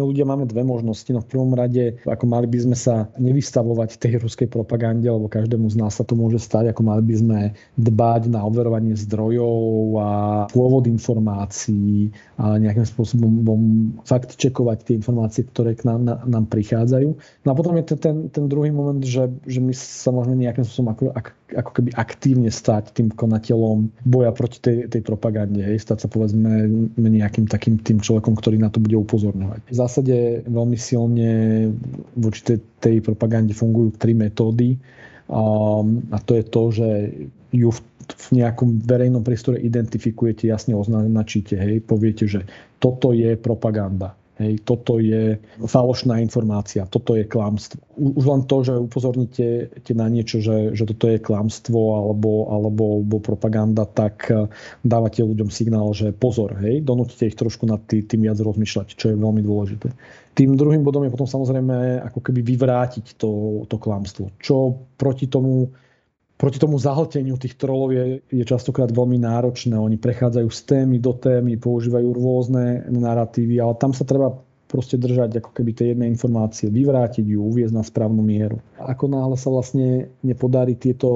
ľudia 0.00 0.28
máme 0.28 0.44
dve 0.44 0.60
možnosti. 0.66 1.08
No 1.08 1.24
v 1.24 1.30
prvom 1.30 1.52
rade, 1.56 1.96
ako 2.04 2.24
mali 2.28 2.44
by 2.44 2.58
sme 2.60 2.76
sa 2.76 3.08
nevystavovať 3.16 3.96
tej 3.96 4.20
ruskej 4.20 4.52
propagande, 4.52 5.08
lebo 5.08 5.32
každému 5.32 5.72
z 5.72 5.80
nás 5.80 5.96
sa 5.96 6.04
to 6.04 6.12
môže 6.12 6.44
stať, 6.44 6.72
ako 6.72 6.82
mali 6.84 7.02
by 7.04 7.14
sme 7.16 7.38
dbať 7.80 8.28
na 8.28 8.44
overovanie 8.44 8.92
zdrojov 8.98 9.96
a 9.96 10.10
pôvod 10.52 10.84
informácií 10.84 12.12
a 12.36 12.60
nejakým 12.60 12.84
spôsobom 12.84 13.30
fakt 14.04 14.36
čekovať 14.36 14.78
tie 14.84 14.94
informácie, 15.00 15.48
ktoré 15.48 15.72
k 15.78 15.88
nám, 15.88 16.04
na, 16.04 16.14
nám 16.28 16.44
prichádzajú. 16.52 17.08
No 17.44 17.48
a 17.48 17.54
potom 17.56 17.78
je 17.80 17.96
ten, 17.96 18.28
ten 18.28 18.44
druhý 18.50 18.68
moment, 18.68 19.00
že, 19.00 19.32
že 19.48 19.60
my 19.62 19.72
sa 19.72 20.12
môžeme 20.12 20.44
nejakým 20.44 20.66
spôsobom 20.66 20.90
ako, 20.92 21.04
ako, 21.16 21.30
ako 21.56 21.70
keby 21.80 21.90
aktívne 21.96 22.50
stať 22.52 22.92
tým 22.92 23.08
konateľom 23.14 23.88
boja 24.04 24.30
proti 24.34 24.58
tej, 24.60 24.90
tej 24.90 25.00
propagande. 25.00 25.62
Hej, 25.62 25.86
stať 25.86 26.04
sa 26.04 26.08
povedzme 26.10 26.68
nejakým 26.98 27.46
takým 27.48 27.80
tým 27.80 28.02
človekom, 28.02 28.33
človekom, 28.34 28.42
ktorý 28.42 28.56
na 28.58 28.70
to 28.70 28.82
bude 28.82 28.96
upozorňovať. 28.98 29.60
V 29.70 29.76
zásade 29.76 30.14
veľmi 30.46 30.78
silne 30.78 31.30
voči 32.18 32.40
tej, 32.42 32.58
tej 32.82 32.96
propagande 33.00 33.54
fungujú 33.54 33.94
tri 33.94 34.12
metódy. 34.14 34.76
A 35.30 36.16
to 36.26 36.32
je 36.36 36.44
to, 36.44 36.62
že 36.74 36.88
ju 37.54 37.70
v, 37.70 37.80
v 38.04 38.26
nejakom 38.42 38.82
verejnom 38.84 39.22
priestore 39.24 39.62
identifikujete, 39.62 40.50
jasne 40.50 40.74
označíte, 40.76 41.56
hej, 41.56 41.80
poviete, 41.80 42.28
že 42.28 42.44
toto 42.82 43.14
je 43.14 43.38
propaganda 43.38 44.12
Hej, 44.34 44.66
toto 44.66 44.98
je 44.98 45.38
falošná 45.62 46.18
informácia, 46.18 46.82
toto 46.90 47.14
je 47.14 47.22
klamstvo. 47.22 47.78
Už 47.94 48.24
len 48.26 48.42
to, 48.50 48.66
že 48.66 48.74
upozorníte 48.74 49.70
na 49.94 50.10
niečo, 50.10 50.42
že, 50.42 50.74
že 50.74 50.90
toto 50.90 51.06
je 51.06 51.22
klamstvo 51.22 51.78
alebo, 51.94 52.50
alebo, 52.50 52.98
alebo 52.98 53.22
propaganda, 53.22 53.86
tak 53.86 54.26
eh, 54.34 54.50
dávate 54.82 55.22
ľuďom 55.22 55.54
signál, 55.54 55.94
že 55.94 56.10
pozor, 56.10 56.58
hej, 56.58 56.82
donútite 56.82 57.30
ich 57.30 57.38
trošku 57.38 57.62
nad 57.62 57.78
tým, 57.86 58.02
tým 58.10 58.26
viac 58.26 58.42
rozmýšľať, 58.42 58.98
čo 58.98 59.14
je 59.14 59.22
veľmi 59.22 59.38
dôležité. 59.38 59.94
Tým 60.34 60.58
druhým 60.58 60.82
bodom 60.82 61.06
je 61.06 61.14
potom 61.14 61.30
samozrejme 61.30 62.02
ako 62.02 62.18
keby 62.18 62.42
vyvrátiť 62.42 63.14
to, 63.14 63.62
to 63.70 63.78
klamstvo. 63.78 64.34
Čo 64.42 64.82
proti 64.98 65.30
tomu 65.30 65.70
proti 66.34 66.58
tomu 66.58 66.78
zahlteniu 66.78 67.38
tých 67.38 67.54
trolov 67.54 67.94
je, 67.94 68.20
je 68.26 68.44
častokrát 68.44 68.90
veľmi 68.90 69.22
náročné. 69.22 69.78
Oni 69.78 69.96
prechádzajú 69.96 70.48
z 70.50 70.60
témy 70.66 70.96
do 70.98 71.14
témy, 71.14 71.56
používajú 71.58 72.08
rôzne 72.10 72.86
narratívy, 72.90 73.62
ale 73.62 73.74
tam 73.78 73.94
sa 73.94 74.02
treba 74.02 74.34
proste 74.74 74.98
držať 74.98 75.38
ako 75.38 75.54
keby 75.54 75.70
tie 75.70 75.86
jedné 75.94 76.10
informácie, 76.10 76.66
vyvrátiť 76.66 77.22
ju, 77.22 77.38
uviezť 77.46 77.78
na 77.78 77.86
správnu 77.86 78.18
mieru. 78.26 78.58
Ako 78.82 79.06
náhle 79.06 79.38
sa 79.38 79.54
vlastne 79.54 80.10
nepodarí 80.26 80.74
tieto, 80.74 81.06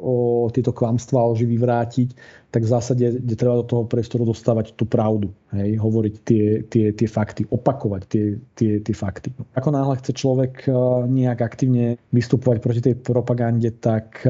o, 0.00 0.48
tieto 0.48 0.72
klamstvá 0.72 1.20
lži 1.36 1.44
vyvrátiť, 1.44 2.08
tak 2.48 2.64
v 2.64 2.72
zásade 2.72 3.04
je 3.20 3.36
treba 3.36 3.60
do 3.60 3.68
toho 3.68 3.84
priestoru 3.84 4.24
dostávať 4.24 4.72
tú 4.72 4.88
pravdu. 4.88 5.28
Hej? 5.52 5.76
Hovoriť 5.76 6.14
tie, 6.24 6.64
tie, 6.72 6.96
tie 6.96 7.08
fakty, 7.08 7.44
opakovať 7.52 8.02
tie, 8.08 8.24
tie, 8.56 8.80
tie 8.80 8.94
fakty. 8.96 9.28
Ako 9.60 9.68
náhle 9.76 10.00
chce 10.00 10.16
človek 10.16 10.64
nejak 11.12 11.44
aktívne 11.44 12.00
vystupovať 12.16 12.56
proti 12.64 12.80
tej 12.80 12.96
propagande, 12.96 13.68
tak 13.76 14.24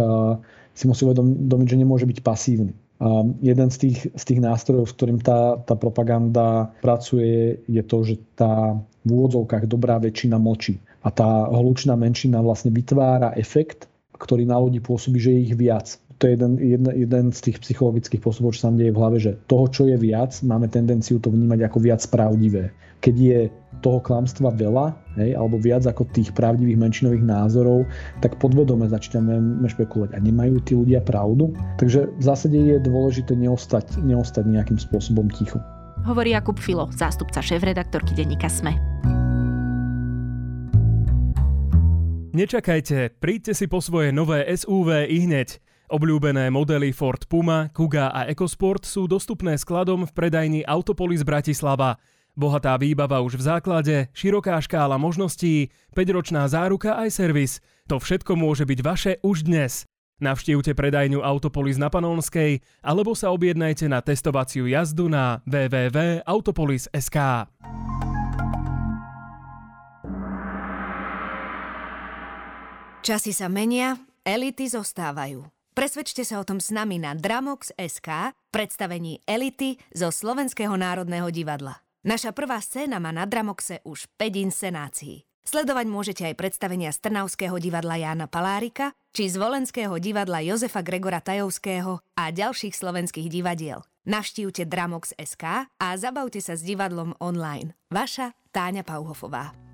si 0.75 0.85
musí 0.91 1.07
uvedomiť, 1.07 1.69
že 1.71 1.79
nemôže 1.79 2.07
byť 2.09 2.19
pasívny. 2.25 2.75
A 3.03 3.27
jeden 3.43 3.67
z 3.75 3.77
tých, 3.83 3.99
z 4.15 4.25
tých 4.31 4.41
nástrojov, 4.41 4.87
s 4.87 4.95
ktorým 4.95 5.19
tá, 5.19 5.59
tá 5.59 5.75
propaganda 5.75 6.71
pracuje, 6.79 7.59
je 7.67 7.83
to, 7.83 8.07
že 8.07 8.15
tá 8.39 8.79
v 9.03 9.09
úvodzovkách 9.11 9.67
dobrá 9.67 9.99
väčšina 9.99 10.39
močí. 10.39 10.79
A 11.03 11.11
tá 11.11 11.51
hlučná 11.51 11.99
menšina 11.99 12.39
vlastne 12.39 12.71
vytvára 12.71 13.35
efekt, 13.35 13.91
ktorý 14.15 14.47
na 14.47 14.55
ľudí 14.63 14.79
pôsobí, 14.79 15.19
že 15.19 15.35
je 15.35 15.41
ich 15.51 15.55
viac. 15.59 15.99
To 16.23 16.31
je 16.31 16.39
jeden, 16.39 16.55
jeden, 16.63 16.87
jeden 16.87 17.25
z 17.35 17.51
tých 17.51 17.59
psychologických 17.67 18.23
spôsobov, 18.23 18.55
čo 18.55 18.71
sa 18.71 18.71
deje 18.71 18.95
v 18.95 19.01
hlave, 19.03 19.19
že 19.19 19.35
toho, 19.51 19.67
čo 19.67 19.91
je 19.91 19.99
viac, 19.99 20.31
máme 20.47 20.71
tendenciu 20.71 21.19
to 21.19 21.35
vnímať 21.35 21.67
ako 21.67 21.83
viac 21.83 21.99
pravdivé. 22.07 22.71
Keď 23.03 23.15
je 23.19 23.41
toho 23.83 23.99
klamstva 23.99 24.55
veľa, 24.55 24.95
hej, 25.19 25.35
alebo 25.35 25.59
viac 25.59 25.83
ako 25.83 26.07
tých 26.15 26.31
pravdivých 26.31 26.79
menšinových 26.79 27.27
názorov, 27.27 27.91
tak 28.23 28.39
podvedome 28.39 28.87
začíname 28.87 29.67
špekulovať. 29.67 30.15
A 30.15 30.23
nemajú 30.23 30.63
tí 30.63 30.79
ľudia 30.79 31.03
pravdu? 31.03 31.59
Takže 31.83 32.07
v 32.15 32.23
zásade 32.23 32.55
je 32.55 32.79
dôležité 32.79 33.35
neostať, 33.35 33.99
neostať 34.07 34.47
nejakým 34.47 34.79
spôsobom 34.79 35.27
ticho. 35.35 35.59
Hovorí 36.07 36.39
Jakub 36.39 36.55
Filo, 36.55 36.87
zástupca 36.95 37.43
šéf-redaktorky 37.43 38.15
denníka 38.15 38.47
SME. 38.47 38.79
Nečakajte, 42.31 43.19
príďte 43.19 43.59
si 43.59 43.67
po 43.67 43.83
svoje 43.83 44.15
nové 44.15 44.47
SUV 44.47 45.11
i 45.11 45.27
hneď. 45.27 45.72
Obľúbené 45.93 46.49
modely 46.49 46.89
Ford 46.97 47.21
Puma, 47.29 47.69
Kuga 47.69 48.09
a 48.09 48.25
EcoSport 48.25 48.89
sú 48.89 49.05
dostupné 49.05 49.61
skladom 49.61 50.09
v 50.09 50.13
predajni 50.17 50.65
Autopolis 50.65 51.21
Bratislava. 51.21 52.01
Bohatá 52.33 52.81
výbava 52.81 53.21
už 53.21 53.37
v 53.37 53.45
základe, 53.45 53.97
široká 54.17 54.57
škála 54.57 54.97
možností, 54.97 55.69
5-ročná 55.93 56.49
záruka 56.49 56.97
aj 56.97 57.13
servis. 57.13 57.61
To 57.93 58.01
všetko 58.01 58.41
môže 58.41 58.65
byť 58.65 58.81
vaše 58.81 59.13
už 59.21 59.45
dnes. 59.45 59.85
Navštívte 60.17 60.73
predajňu 60.73 61.21
Autopolis 61.21 61.77
na 61.77 61.93
Panonskej 61.93 62.65
alebo 62.81 63.13
sa 63.13 63.29
objednajte 63.29 63.85
na 63.85 64.01
testovaciu 64.01 64.65
jazdu 64.65 65.13
na 65.13 65.45
www.autopolis.sk. 65.45 67.19
Časy 73.05 73.37
sa 73.37 73.53
menia, 73.53 74.01
elity 74.25 74.73
zostávajú. 74.73 75.62
Presvedčte 75.73 76.21
sa 76.21 76.37
o 76.37 76.45
tom 76.45 76.61
s 76.61 76.69
nami 76.69 77.01
na 77.01 77.17
Dramox.sk 77.17 78.37
predstavení 78.53 79.25
Elity 79.25 79.81
zo 79.97 80.13
Slovenského 80.13 80.77
národného 80.77 81.33
divadla. 81.33 81.81
Naša 82.05 82.37
prvá 82.37 82.61
scéna 82.61 83.01
má 83.01 83.09
na 83.09 83.25
Dramoxe 83.25 83.81
už 83.89 84.05
5 84.21 84.53
inscenácií. 84.53 85.25
Sledovať 85.49 85.87
môžete 85.89 86.23
aj 86.29 86.37
predstavenia 86.37 86.93
z 86.93 87.09
Trnavského 87.09 87.57
divadla 87.57 87.97
Jána 87.97 88.29
Palárika 88.29 88.93
či 89.17 89.33
z 89.33 89.41
Volenského 89.41 89.97
divadla 89.97 90.45
Jozefa 90.45 90.85
Gregora 90.85 91.25
Tajovského 91.25 92.05
a 92.21 92.25
ďalších 92.29 92.77
slovenských 92.77 93.33
divadiel. 93.33 93.81
Navštívte 94.05 94.69
Dramox.sk 94.69 95.73
a 95.73 95.89
zabavte 95.97 96.45
sa 96.45 96.53
s 96.53 96.61
divadlom 96.61 97.17
online. 97.17 97.73
Vaša 97.89 98.37
Táňa 98.53 98.85
Pauhofová. 98.85 99.72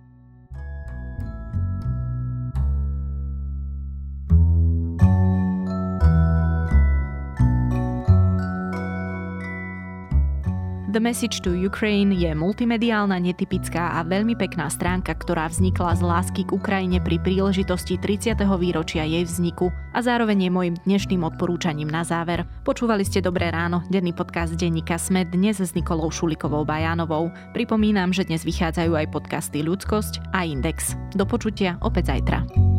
The 10.88 11.04
Message 11.04 11.44
to 11.44 11.52
Ukraine 11.52 12.16
je 12.16 12.32
multimediálna, 12.32 13.20
netypická 13.20 14.00
a 14.00 14.08
veľmi 14.08 14.32
pekná 14.40 14.72
stránka, 14.72 15.12
ktorá 15.12 15.44
vznikla 15.52 15.92
z 15.92 16.00
lásky 16.00 16.42
k 16.48 16.56
Ukrajine 16.56 16.96
pri 16.96 17.20
príležitosti 17.20 18.00
30. 18.00 18.32
výročia 18.56 19.04
jej 19.04 19.20
vzniku 19.20 19.68
a 19.92 20.00
zároveň 20.00 20.48
je 20.48 20.50
môjim 20.50 20.74
dnešným 20.88 21.28
odporúčaním 21.28 21.92
na 21.92 22.08
záver. 22.08 22.48
Počúvali 22.64 23.04
ste 23.04 23.20
Dobré 23.20 23.52
ráno, 23.52 23.84
denný 23.92 24.16
podcast 24.16 24.56
denníka 24.56 24.96
Sme 24.96 25.28
dnes 25.28 25.60
s 25.60 25.76
Nikolou 25.76 26.08
Šulikovou 26.08 26.64
Bajánovou. 26.64 27.28
Pripomínam, 27.52 28.08
že 28.08 28.24
dnes 28.24 28.40
vychádzajú 28.48 28.96
aj 28.96 29.12
podcasty 29.12 29.60
Ľudskosť 29.60 30.32
a 30.32 30.48
Index. 30.48 30.96
Do 31.12 31.28
počutia 31.28 31.76
opäť 31.84 32.16
zajtra. 32.16 32.77